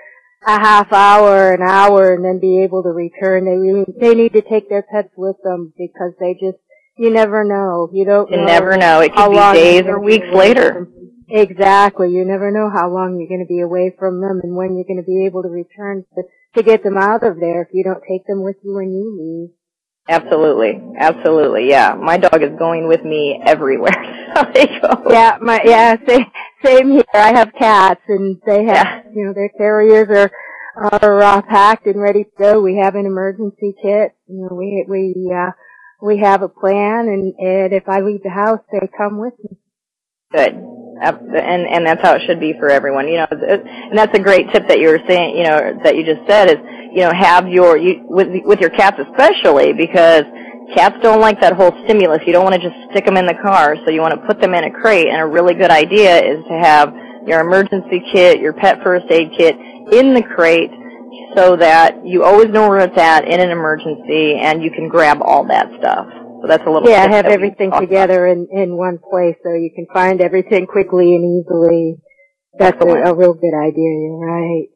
a 0.47 0.59
half 0.59 0.93
hour, 0.93 1.53
an 1.53 1.63
hour, 1.63 2.15
and 2.15 2.25
then 2.25 2.39
be 2.41 2.63
able 2.63 2.83
to 2.83 2.91
return, 2.91 3.45
they 3.45 3.57
really 3.57 3.85
they 4.01 4.15
need 4.15 4.33
to 4.33 4.43
take 4.43 4.69
their 4.69 4.83
pets 4.83 5.13
with 5.17 5.37
them 5.45 5.73
because 5.77 6.13
they 6.19 6.35
just 6.35 6.59
you 6.97 7.11
never 7.11 7.45
know. 7.45 7.89
You 7.93 8.05
don't 8.05 8.31
You 8.31 8.39
know 8.39 8.45
never 8.45 8.77
know. 8.77 9.01
It 9.01 9.15
could 9.15 9.31
be 9.31 9.59
days 9.59 9.85
or 9.87 10.01
weeks 10.01 10.27
later. 10.33 10.89
Exactly. 11.29 12.11
You 12.11 12.25
never 12.25 12.51
know 12.51 12.69
how 12.69 12.91
long 12.91 13.19
you're 13.19 13.29
going 13.29 13.47
to 13.47 13.49
be 13.49 13.61
away 13.61 13.95
from 13.97 14.21
them 14.21 14.41
and 14.43 14.57
when 14.57 14.75
you're 14.75 14.85
going 14.85 15.01
to 15.01 15.07
be 15.07 15.25
able 15.27 15.43
to 15.43 15.49
return 15.49 16.05
to, 16.15 16.23
to 16.57 16.63
get 16.63 16.83
them 16.83 16.99
out 16.99 17.23
of 17.23 17.39
there 17.39 17.63
if 17.63 17.69
you 17.73 17.85
don't 17.85 18.03
take 18.03 18.27
them 18.27 18.43
with 18.43 18.57
you 18.65 18.75
when 18.75 18.93
you 18.93 19.17
leave. 19.17 19.60
Absolutely, 20.11 20.83
absolutely, 20.99 21.69
yeah. 21.69 21.95
My 21.95 22.19
dog 22.19 22.43
is 22.43 22.51
going 22.59 22.89
with 22.89 23.05
me 23.05 23.41
everywhere. 23.47 24.17
Yeah, 25.11 25.39
my 25.41 25.61
yeah, 25.65 25.97
same 26.07 26.27
same 26.65 26.91
here. 26.93 27.05
I 27.15 27.33
have 27.33 27.53
cats, 27.59 28.01
and 28.09 28.41
they 28.47 28.65
have 28.65 28.77
Yeah. 28.77 29.03
you 29.15 29.27
know 29.27 29.33
their 29.33 29.49
carriers 29.51 30.09
are 30.11 30.31
are 30.93 31.23
uh, 31.23 31.43
packed 31.43 31.87
and 31.87 32.01
ready 32.01 32.25
to 32.25 32.31
go. 32.39 32.61
We 32.61 32.79
have 32.79 32.95
an 32.95 33.07
emergency 33.07 33.75
kit. 33.83 34.13
You 34.29 34.49
know, 34.49 34.57
we 34.57 34.85
we 34.89 35.33
uh, 35.35 35.53
we 36.03 36.19
have 36.19 36.43
a 36.43 36.49
plan, 36.49 37.09
and 37.09 37.35
and 37.39 37.73
if 37.73 37.89
I 37.89 38.01
leave 38.01 38.23
the 38.23 38.31
house, 38.31 38.61
they 38.73 38.89
come 38.97 39.19
with 39.19 39.35
me. 39.45 39.59
Good. 40.33 40.55
Uh, 41.03 41.13
and 41.35 41.67
and 41.67 41.87
that's 41.87 42.03
how 42.03 42.15
it 42.15 42.23
should 42.27 42.39
be 42.39 42.55
for 42.59 42.71
everyone. 42.71 43.09
You 43.09 43.19
know, 43.19 43.27
and 43.31 43.99
that's 43.99 44.17
a 44.17 44.23
great 44.23 44.53
tip 44.53 44.69
that 44.69 44.79
you 44.79 44.89
were 44.89 45.01
saying. 45.09 45.37
You 45.37 45.45
know, 45.45 45.81
that 45.83 45.97
you 45.97 46.05
just 46.05 46.21
said 46.29 46.51
is 46.51 46.59
you 46.93 47.01
know 47.01 47.11
have 47.13 47.49
your 47.49 47.77
you 47.77 48.05
with 48.07 48.29
with 48.45 48.61
your 48.61 48.71
cats 48.71 48.99
especially 49.01 49.73
because 49.73 50.23
cats 50.77 50.97
don't 51.03 51.21
like 51.21 51.41
that 51.41 51.55
whole 51.55 51.73
stimulus. 51.85 52.21
You 52.27 52.33
don't 52.33 52.45
want 52.45 52.55
to 52.55 52.61
just 52.61 52.77
stick 52.91 53.07
them 53.07 53.17
in 53.17 53.27
the 53.27 53.35
car, 53.43 53.75
so 53.85 53.91
you 53.91 54.01
want 54.01 54.21
to 54.21 54.27
put 54.27 54.41
them 54.41 54.55
in 54.55 54.65
a 54.65 54.71
crate. 54.71 55.09
And 55.09 55.21
a 55.21 55.27
really 55.27 55.55
good 55.55 55.71
idea 55.71 56.23
is 56.23 56.45
to 56.47 56.59
have 56.61 56.95
your 57.27 57.41
emergency 57.41 58.03
kit, 58.13 58.39
your 58.41 58.53
pet 58.53 58.85
first 58.85 59.07
aid 59.11 59.33
kit 59.37 59.57
in 59.91 60.15
the 60.15 60.23
crate. 60.23 60.71
So 61.35 61.57
that 61.57 62.05
you 62.05 62.25
always 62.25 62.51
know 62.51 62.69
where 62.69 62.81
it's 62.81 62.99
at 62.99 63.25
in 63.25 63.41
an 63.41 63.51
emergency, 63.51 64.37
and 64.39 64.63
you 64.63 64.71
can 64.71 64.89
grab 64.89 65.19
all 65.23 65.47
that 65.47 65.67
stuff. 65.79 66.07
So 66.41 66.49
that's 66.49 66.65
a 66.67 66.71
little. 66.71 66.89
Yeah, 66.89 67.09
have 67.11 67.27
everything 67.27 67.71
together 67.79 68.27
in 68.27 68.49
in 68.51 68.77
one 68.77 68.99
place 68.99 69.37
so 69.43 69.53
you 69.53 69.71
can 69.75 69.87
find 69.93 70.21
everything 70.21 70.67
quickly 70.67 71.15
and 71.15 71.45
easily. 71.45 71.97
That's 72.59 72.81
a, 72.83 72.87
a 72.87 73.15
real 73.15 73.35
good 73.35 73.55
idea. 73.55 73.89
You're 73.89 74.19
right. 74.19 74.69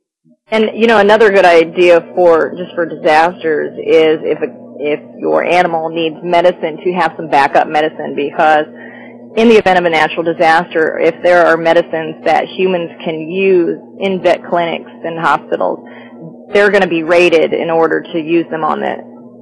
And 0.48 0.70
you 0.74 0.86
know, 0.86 0.98
another 0.98 1.30
good 1.30 1.46
idea 1.46 2.00
for 2.14 2.54
just 2.56 2.74
for 2.74 2.86
disasters 2.86 3.72
is 3.78 4.20
if 4.22 4.38
a, 4.38 4.50
if 4.78 5.00
your 5.18 5.42
animal 5.42 5.88
needs 5.88 6.16
medicine 6.22 6.78
to 6.84 6.92
have 6.92 7.12
some 7.16 7.30
backup 7.30 7.66
medicine 7.66 8.14
because 8.14 8.66
in 9.36 9.48
the 9.48 9.56
event 9.56 9.78
of 9.78 9.84
a 9.84 9.90
natural 9.90 10.22
disaster, 10.22 10.98
if 10.98 11.14
there 11.22 11.46
are 11.46 11.56
medicines 11.56 12.24
that 12.24 12.46
humans 12.46 12.90
can 13.04 13.28
use 13.28 13.78
in 14.00 14.22
vet 14.22 14.44
clinics 14.48 14.90
and 15.02 15.18
hospitals, 15.18 15.80
they're 16.52 16.70
going 16.70 16.82
to 16.82 16.88
be 16.88 17.02
rated 17.02 17.52
in 17.52 17.70
order 17.70 18.02
to 18.02 18.18
use 18.20 18.46
them 18.50 18.62
on 18.64 18.80
the 18.80 18.94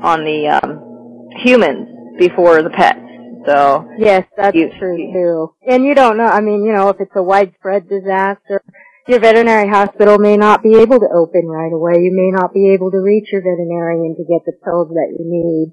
on 0.03 0.25
the 0.25 0.49
um, 0.49 1.39
humans 1.43 1.92
before 2.19 2.63
the 2.63 2.71
pets. 2.71 3.01
So 3.47 3.89
Yes, 3.99 4.25
that's 4.37 4.55
You- 4.57 4.71
true 4.79 4.97
too. 4.97 5.55
And 5.67 5.85
you 5.85 5.95
don't 5.95 6.17
know, 6.17 6.27
I 6.27 6.41
mean, 6.41 6.65
you 6.65 6.73
know, 6.73 6.89
if 6.91 7.01
it's 7.01 7.17
a 7.17 7.23
widespread 7.23 7.89
disaster, 7.89 8.63
your 9.09 9.19
veterinary 9.19 9.69
hospital 9.69 10.19
may 10.19 10.37
not 10.37 10.63
be 10.63 10.77
able 10.77 11.01
to 11.01 11.09
open 11.13 11.49
right 11.49 11.73
away. 11.73 11.99
You 12.01 12.13
may 12.15 12.31
not 12.31 12.55
be 12.55 12.73
able 12.73 12.91
to 12.93 12.99
reach 12.99 13.33
your 13.33 13.43
veterinarian 13.43 14.15
to 14.15 14.23
get 14.25 14.45
the 14.47 14.53
pills 14.65 14.89
that 14.91 15.09
you 15.19 15.25
need. 15.27 15.73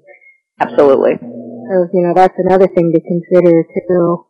absolutely. 0.60 1.14
So, 1.20 1.88
you 1.92 2.02
know, 2.02 2.12
that's 2.14 2.34
another 2.38 2.66
thing 2.66 2.92
to 2.92 3.00
consider 3.00 3.62
too. 3.62 4.26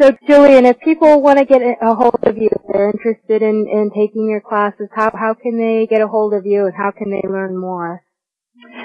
So, 0.00 0.10
Julian, 0.26 0.66
if 0.66 0.80
people 0.80 1.22
want 1.22 1.38
to 1.38 1.44
get 1.44 1.60
a 1.62 1.94
hold 1.94 2.18
of 2.22 2.36
you, 2.36 2.48
if 2.50 2.62
they're 2.72 2.90
interested 2.90 3.42
in, 3.42 3.66
in 3.70 3.90
taking 3.94 4.28
your 4.28 4.40
classes, 4.40 4.88
how, 4.94 5.10
how 5.14 5.34
can 5.34 5.58
they 5.58 5.86
get 5.86 6.00
a 6.00 6.08
hold 6.08 6.32
of 6.34 6.46
you 6.46 6.64
and 6.66 6.74
how 6.74 6.90
can 6.90 7.10
they 7.10 7.22
learn 7.28 7.56
more? 7.56 8.02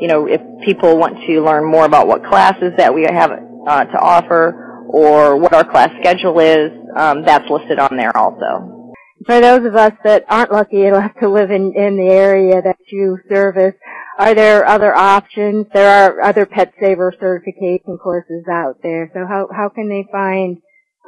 you 0.00 0.08
know, 0.08 0.26
if 0.26 0.40
people 0.64 0.98
want 0.98 1.16
to 1.26 1.44
learn 1.44 1.64
more 1.64 1.84
about 1.84 2.06
what 2.06 2.24
classes 2.24 2.72
that 2.76 2.92
we 2.92 3.02
have 3.02 3.30
uh, 3.66 3.84
to 3.84 3.98
offer 3.98 4.84
or 4.88 5.36
what 5.36 5.52
our 5.54 5.64
class 5.64 5.90
schedule 6.00 6.38
is, 6.40 6.70
um, 6.96 7.24
that's 7.24 7.48
listed 7.50 7.78
on 7.78 7.96
there 7.96 8.16
also. 8.16 8.92
For 9.26 9.40
those 9.40 9.66
of 9.66 9.74
us 9.74 9.92
that 10.04 10.24
aren't 10.28 10.52
lucky 10.52 10.84
enough 10.84 11.12
to 11.20 11.28
live 11.28 11.50
in, 11.50 11.72
in 11.74 11.96
the 11.96 12.12
area 12.12 12.60
that 12.60 12.76
you 12.90 13.18
service, 13.28 13.74
are 14.18 14.34
there 14.34 14.66
other 14.66 14.94
options? 14.94 15.66
There 15.72 15.88
are 15.88 16.20
other 16.20 16.46
Pet 16.46 16.74
Saver 16.80 17.12
certification 17.18 17.98
courses 18.02 18.44
out 18.50 18.76
there. 18.82 19.10
So 19.14 19.26
how, 19.26 19.48
how 19.54 19.70
can 19.70 19.88
they 19.88 20.06
find 20.12 20.58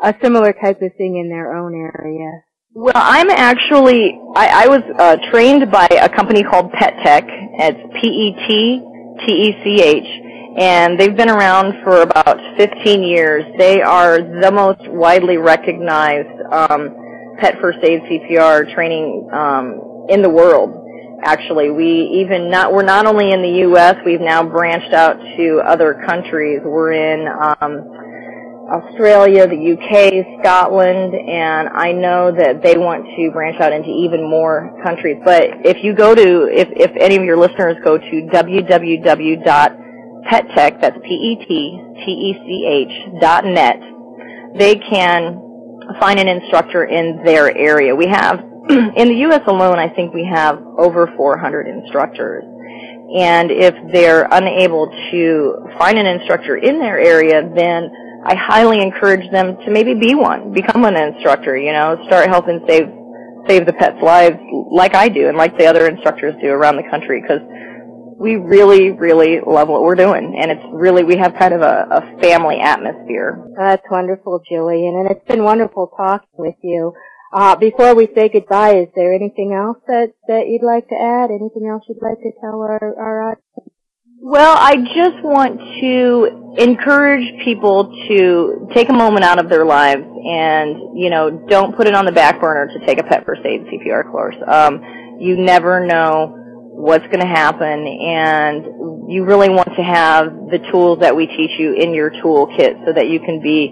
a 0.03 0.14
similar 0.22 0.53
type 0.53 0.83
of 0.83 0.92
thing 0.96 1.16
in 1.16 1.29
their 1.29 1.55
own 1.55 1.75
area? 1.75 2.42
Well, 2.78 2.92
I'm 2.94 3.30
actually, 3.30 4.20
I, 4.34 4.64
I 4.64 4.68
was 4.68 4.82
uh, 4.98 5.16
trained 5.30 5.70
by 5.72 5.86
a 5.86 6.10
company 6.10 6.42
called 6.42 6.70
Pet 6.72 6.92
Tech. 7.02 7.24
It's 7.26 7.80
P-E-T-T-E-C-H. 8.02 8.84
And 10.58 11.00
they've 11.00 11.16
been 11.16 11.30
around 11.30 11.82
for 11.82 12.02
about 12.02 12.38
15 12.58 13.02
years. 13.02 13.46
They 13.56 13.80
are 13.80 14.18
the 14.18 14.52
most 14.52 14.86
widely 14.90 15.38
recognized 15.38 16.28
um, 16.52 16.94
pet 17.40 17.58
first 17.62 17.78
aid 17.82 18.02
CPR 18.02 18.70
training 18.74 19.30
um, 19.32 19.80
in 20.10 20.20
the 20.20 20.28
world. 20.28 20.84
Actually, 21.24 21.70
we 21.70 22.10
even 22.20 22.50
not 22.50 22.74
we're 22.74 22.82
not 22.82 23.06
only 23.06 23.32
in 23.32 23.40
the 23.40 23.60
U.S. 23.70 23.96
We've 24.04 24.20
now 24.20 24.42
branched 24.44 24.92
out 24.92 25.16
to 25.38 25.62
other 25.66 25.94
countries. 26.06 26.60
We're 26.62 26.92
in 26.92 27.26
um, 27.26 27.88
Australia, 28.66 29.46
the 29.46 29.72
UK, 29.79 30.42
Scotland, 30.42 31.14
and 31.14 31.68
I 31.68 31.92
know 31.92 32.33
that 32.33 32.62
they 32.62 32.76
want 32.76 33.07
to 33.16 33.31
branch 33.31 33.61
out 33.61 33.72
into 33.72 33.90
even 33.90 34.29
more 34.29 34.76
countries. 34.83 35.18
But 35.24 35.64
if 35.64 35.85
you 35.85 35.94
go 35.94 36.14
to, 36.14 36.48
if, 36.50 36.68
if 36.74 36.90
any 37.00 37.16
of 37.16 37.22
your 37.22 37.37
listeners 37.37 37.76
go 37.85 37.96
to 37.96 38.29
PetTech, 40.26 40.81
that's 40.81 40.98
P-E-T-T-E-C-H 41.05 41.70
dot 43.20 43.44
net, 43.44 43.81
they 44.59 44.74
can 44.74 45.40
find 46.00 46.18
an 46.18 46.26
instructor 46.26 46.85
in 46.85 47.22
their 47.24 47.57
area. 47.57 47.94
We 47.94 48.09
have, 48.09 48.40
in 48.68 49.09
the 49.09 49.18
U.S. 49.31 49.42
alone, 49.46 49.79
I 49.79 49.88
think 49.88 50.12
we 50.12 50.24
have 50.24 50.61
over 50.76 51.07
400 51.16 51.68
instructors. 51.68 52.42
And 53.16 53.52
if 53.52 53.74
they're 53.92 54.26
unable 54.29 54.90
to 55.12 55.55
find 55.79 55.96
an 55.96 56.07
instructor 56.07 56.57
in 56.57 56.81
their 56.81 56.98
area, 56.98 57.48
then 57.55 57.88
I 58.26 58.34
highly 58.34 58.82
encourage 58.82 59.30
them 59.30 59.56
to 59.64 59.70
maybe 59.70 59.94
be 59.94 60.14
one, 60.14 60.52
become 60.52 60.84
an 60.84 60.96
instructor, 60.96 61.56
you 61.56 61.72
know, 61.72 62.02
start 62.06 62.28
helping 62.28 62.64
save 62.68 62.88
save 63.46 63.66
the 63.66 63.72
pets' 63.72 64.02
lives 64.02 64.36
like 64.72 64.96
I 64.96 65.08
do 65.08 65.28
and 65.28 65.36
like 65.36 65.56
the 65.56 65.66
other 65.66 65.86
instructors 65.86 66.34
do 66.42 66.48
around 66.48 66.76
the 66.76 66.90
country 66.90 67.22
because 67.22 67.40
we 68.18 68.36
really, 68.36 68.90
really 68.90 69.40
love 69.46 69.68
what 69.68 69.82
we're 69.82 69.94
doing. 69.94 70.36
And 70.40 70.50
it's 70.50 70.64
really, 70.72 71.04
we 71.04 71.16
have 71.18 71.34
kind 71.34 71.54
of 71.54 71.60
a, 71.60 71.86
a 71.90 72.20
family 72.20 72.58
atmosphere. 72.60 73.52
That's 73.56 73.84
wonderful, 73.90 74.42
Jillian. 74.50 75.00
And 75.00 75.10
it's 75.10 75.26
been 75.28 75.44
wonderful 75.44 75.92
talking 75.96 76.28
with 76.36 76.56
you. 76.62 76.94
Uh, 77.32 77.54
before 77.56 77.94
we 77.94 78.08
say 78.14 78.28
goodbye, 78.28 78.76
is 78.76 78.88
there 78.94 79.12
anything 79.12 79.52
else 79.52 79.78
that, 79.86 80.12
that 80.28 80.48
you'd 80.48 80.66
like 80.66 80.88
to 80.88 80.94
add? 80.94 81.30
Anything 81.30 81.68
else 81.70 81.84
you'd 81.88 82.02
like 82.02 82.18
to 82.18 82.32
tell 82.40 82.62
our, 82.62 82.80
our 82.98 83.22
audience? 83.30 83.65
Well, 84.18 84.57
I 84.59 84.76
just 84.76 85.22
want 85.22 85.61
to 85.81 86.62
encourage 86.62 87.44
people 87.44 87.92
to 88.09 88.68
take 88.74 88.88
a 88.88 88.92
moment 88.92 89.24
out 89.24 89.38
of 89.38 89.48
their 89.48 89.64
lives 89.64 90.02
and, 90.02 90.98
you 90.98 91.11
know, 91.11 91.44
don't 91.48 91.76
put 91.76 91.87
it 91.87 91.94
on 91.94 92.07
the 92.07 92.12
back 92.12 92.40
burner 92.40 92.66
to 92.72 92.87
take 92.87 92.98
a 92.98 93.05
pet 93.05 93.24
first 93.26 93.42
aid 93.44 93.66
CPR 93.66 94.11
course. 94.11 94.37
Um, 94.46 94.81
you 95.20 95.37
never 95.37 95.87
know 95.87 96.35
what's 96.72 97.05
going 97.07 97.20
to 97.20 97.26
happen 97.26 97.87
and 97.87 98.64
you 99.09 99.24
really 99.24 99.48
want 99.48 99.68
to 99.76 99.83
have 99.83 100.26
the 100.50 100.59
tools 100.72 101.00
that 101.00 101.14
we 101.14 101.26
teach 101.26 101.59
you 101.59 101.74
in 101.74 101.94
your 101.94 102.11
toolkit 102.11 102.85
so 102.87 102.92
that 102.94 103.09
you 103.09 103.20
can 103.20 103.40
be 103.40 103.68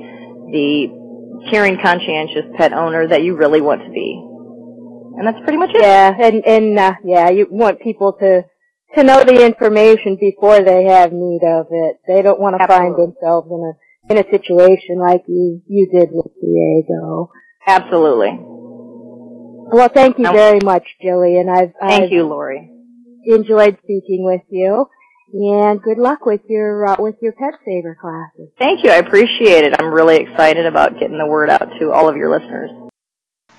the 0.52 1.48
caring, 1.50 1.78
conscientious 1.83 2.44
pet 2.57 2.72
owner 2.72 3.09
that 3.09 3.22
you 3.22 3.35
really 3.35 3.61
want 3.61 3.83
to 3.83 3.90
be. 3.90 4.20
And 5.18 5.26
that's 5.26 5.42
pretty 5.42 5.59
much 5.59 5.70
it. 5.74 5.83
Yeah, 5.83 6.12
and, 6.20 6.44
and, 6.46 6.78
uh, 6.78 6.94
yeah, 7.04 7.30
you 7.30 7.46
want 7.50 7.80
people 7.80 8.12
to, 8.20 8.44
to 8.96 9.04
know 9.04 9.24
the 9.24 9.44
information 9.44 10.16
before 10.20 10.62
they 10.62 10.85
have 10.85 11.12
need 11.12 11.42
of 11.44 11.66
it. 11.70 11.96
They 12.07 12.22
don't 12.22 12.40
want 12.40 12.61
to 12.61 12.66
find 12.66 12.94
themselves 12.94 13.48
in 13.50 13.61
a 13.61 13.72
in 14.11 14.18
a 14.18 14.30
situation 14.30 14.98
like 15.00 15.22
you 15.26 15.62
you 15.66 15.88
did 15.92 16.11
with 16.12 16.33
Diego. 16.40 17.30
Absolutely. 17.66 18.38
Well, 19.72 19.88
thank 19.88 20.18
you 20.18 20.30
very 20.30 20.61
much, 20.62 20.85
Jillian. 21.02 21.48
I've 21.48 21.72
thank 21.80 22.04
I've 22.04 22.12
you, 22.12 22.24
Lori. 22.24 22.70
Enjoyed 23.26 23.78
speaking 23.83 24.24
with 24.24 24.42
you, 24.50 24.87
and 25.33 25.80
good 25.83 25.98
luck 25.98 26.26
with 26.26 26.42
your 26.48 26.87
uh, 26.87 26.96
with 26.98 27.16
your 27.22 27.33
pet 27.33 27.54
saver 27.64 27.96
classes. 28.00 28.52
Thank 28.59 28.85
you. 28.85 28.90
I 28.90 28.96
appreciate 28.96 29.64
it. 29.64 29.74
I'm 29.78 29.92
really 29.92 30.16
excited 30.16 30.66
about 30.66 31.00
getting 31.00 31.18
the 31.18 31.26
word 31.26 31.48
out 31.48 31.70
to 31.80 31.92
all 31.92 32.09
of 32.09 32.16
your 32.16 32.30
listeners. 32.30 32.70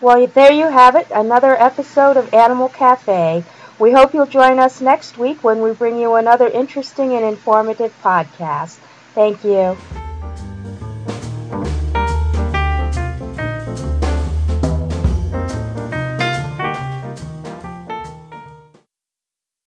Well, 0.02 0.28
there 0.28 0.52
you 0.52 0.69
have 0.69 0.95
it, 0.95 1.08
another 1.10 1.56
episode 1.60 2.17
of 2.17 2.34
Animal 2.34 2.69
Cafe. 2.69 3.43
We 3.77 3.91
hope 3.91 4.13
you'll 4.13 4.25
join 4.25 4.59
us 4.59 4.79
next 4.79 5.17
week 5.17 5.43
when 5.43 5.61
we 5.61 5.71
bring 5.71 5.99
you 5.99 6.15
another 6.15 6.47
interesting 6.47 7.13
and 7.13 7.25
informative 7.25 7.93
podcast. 8.01 8.77
Thank 9.13 9.43
you. 9.43 9.77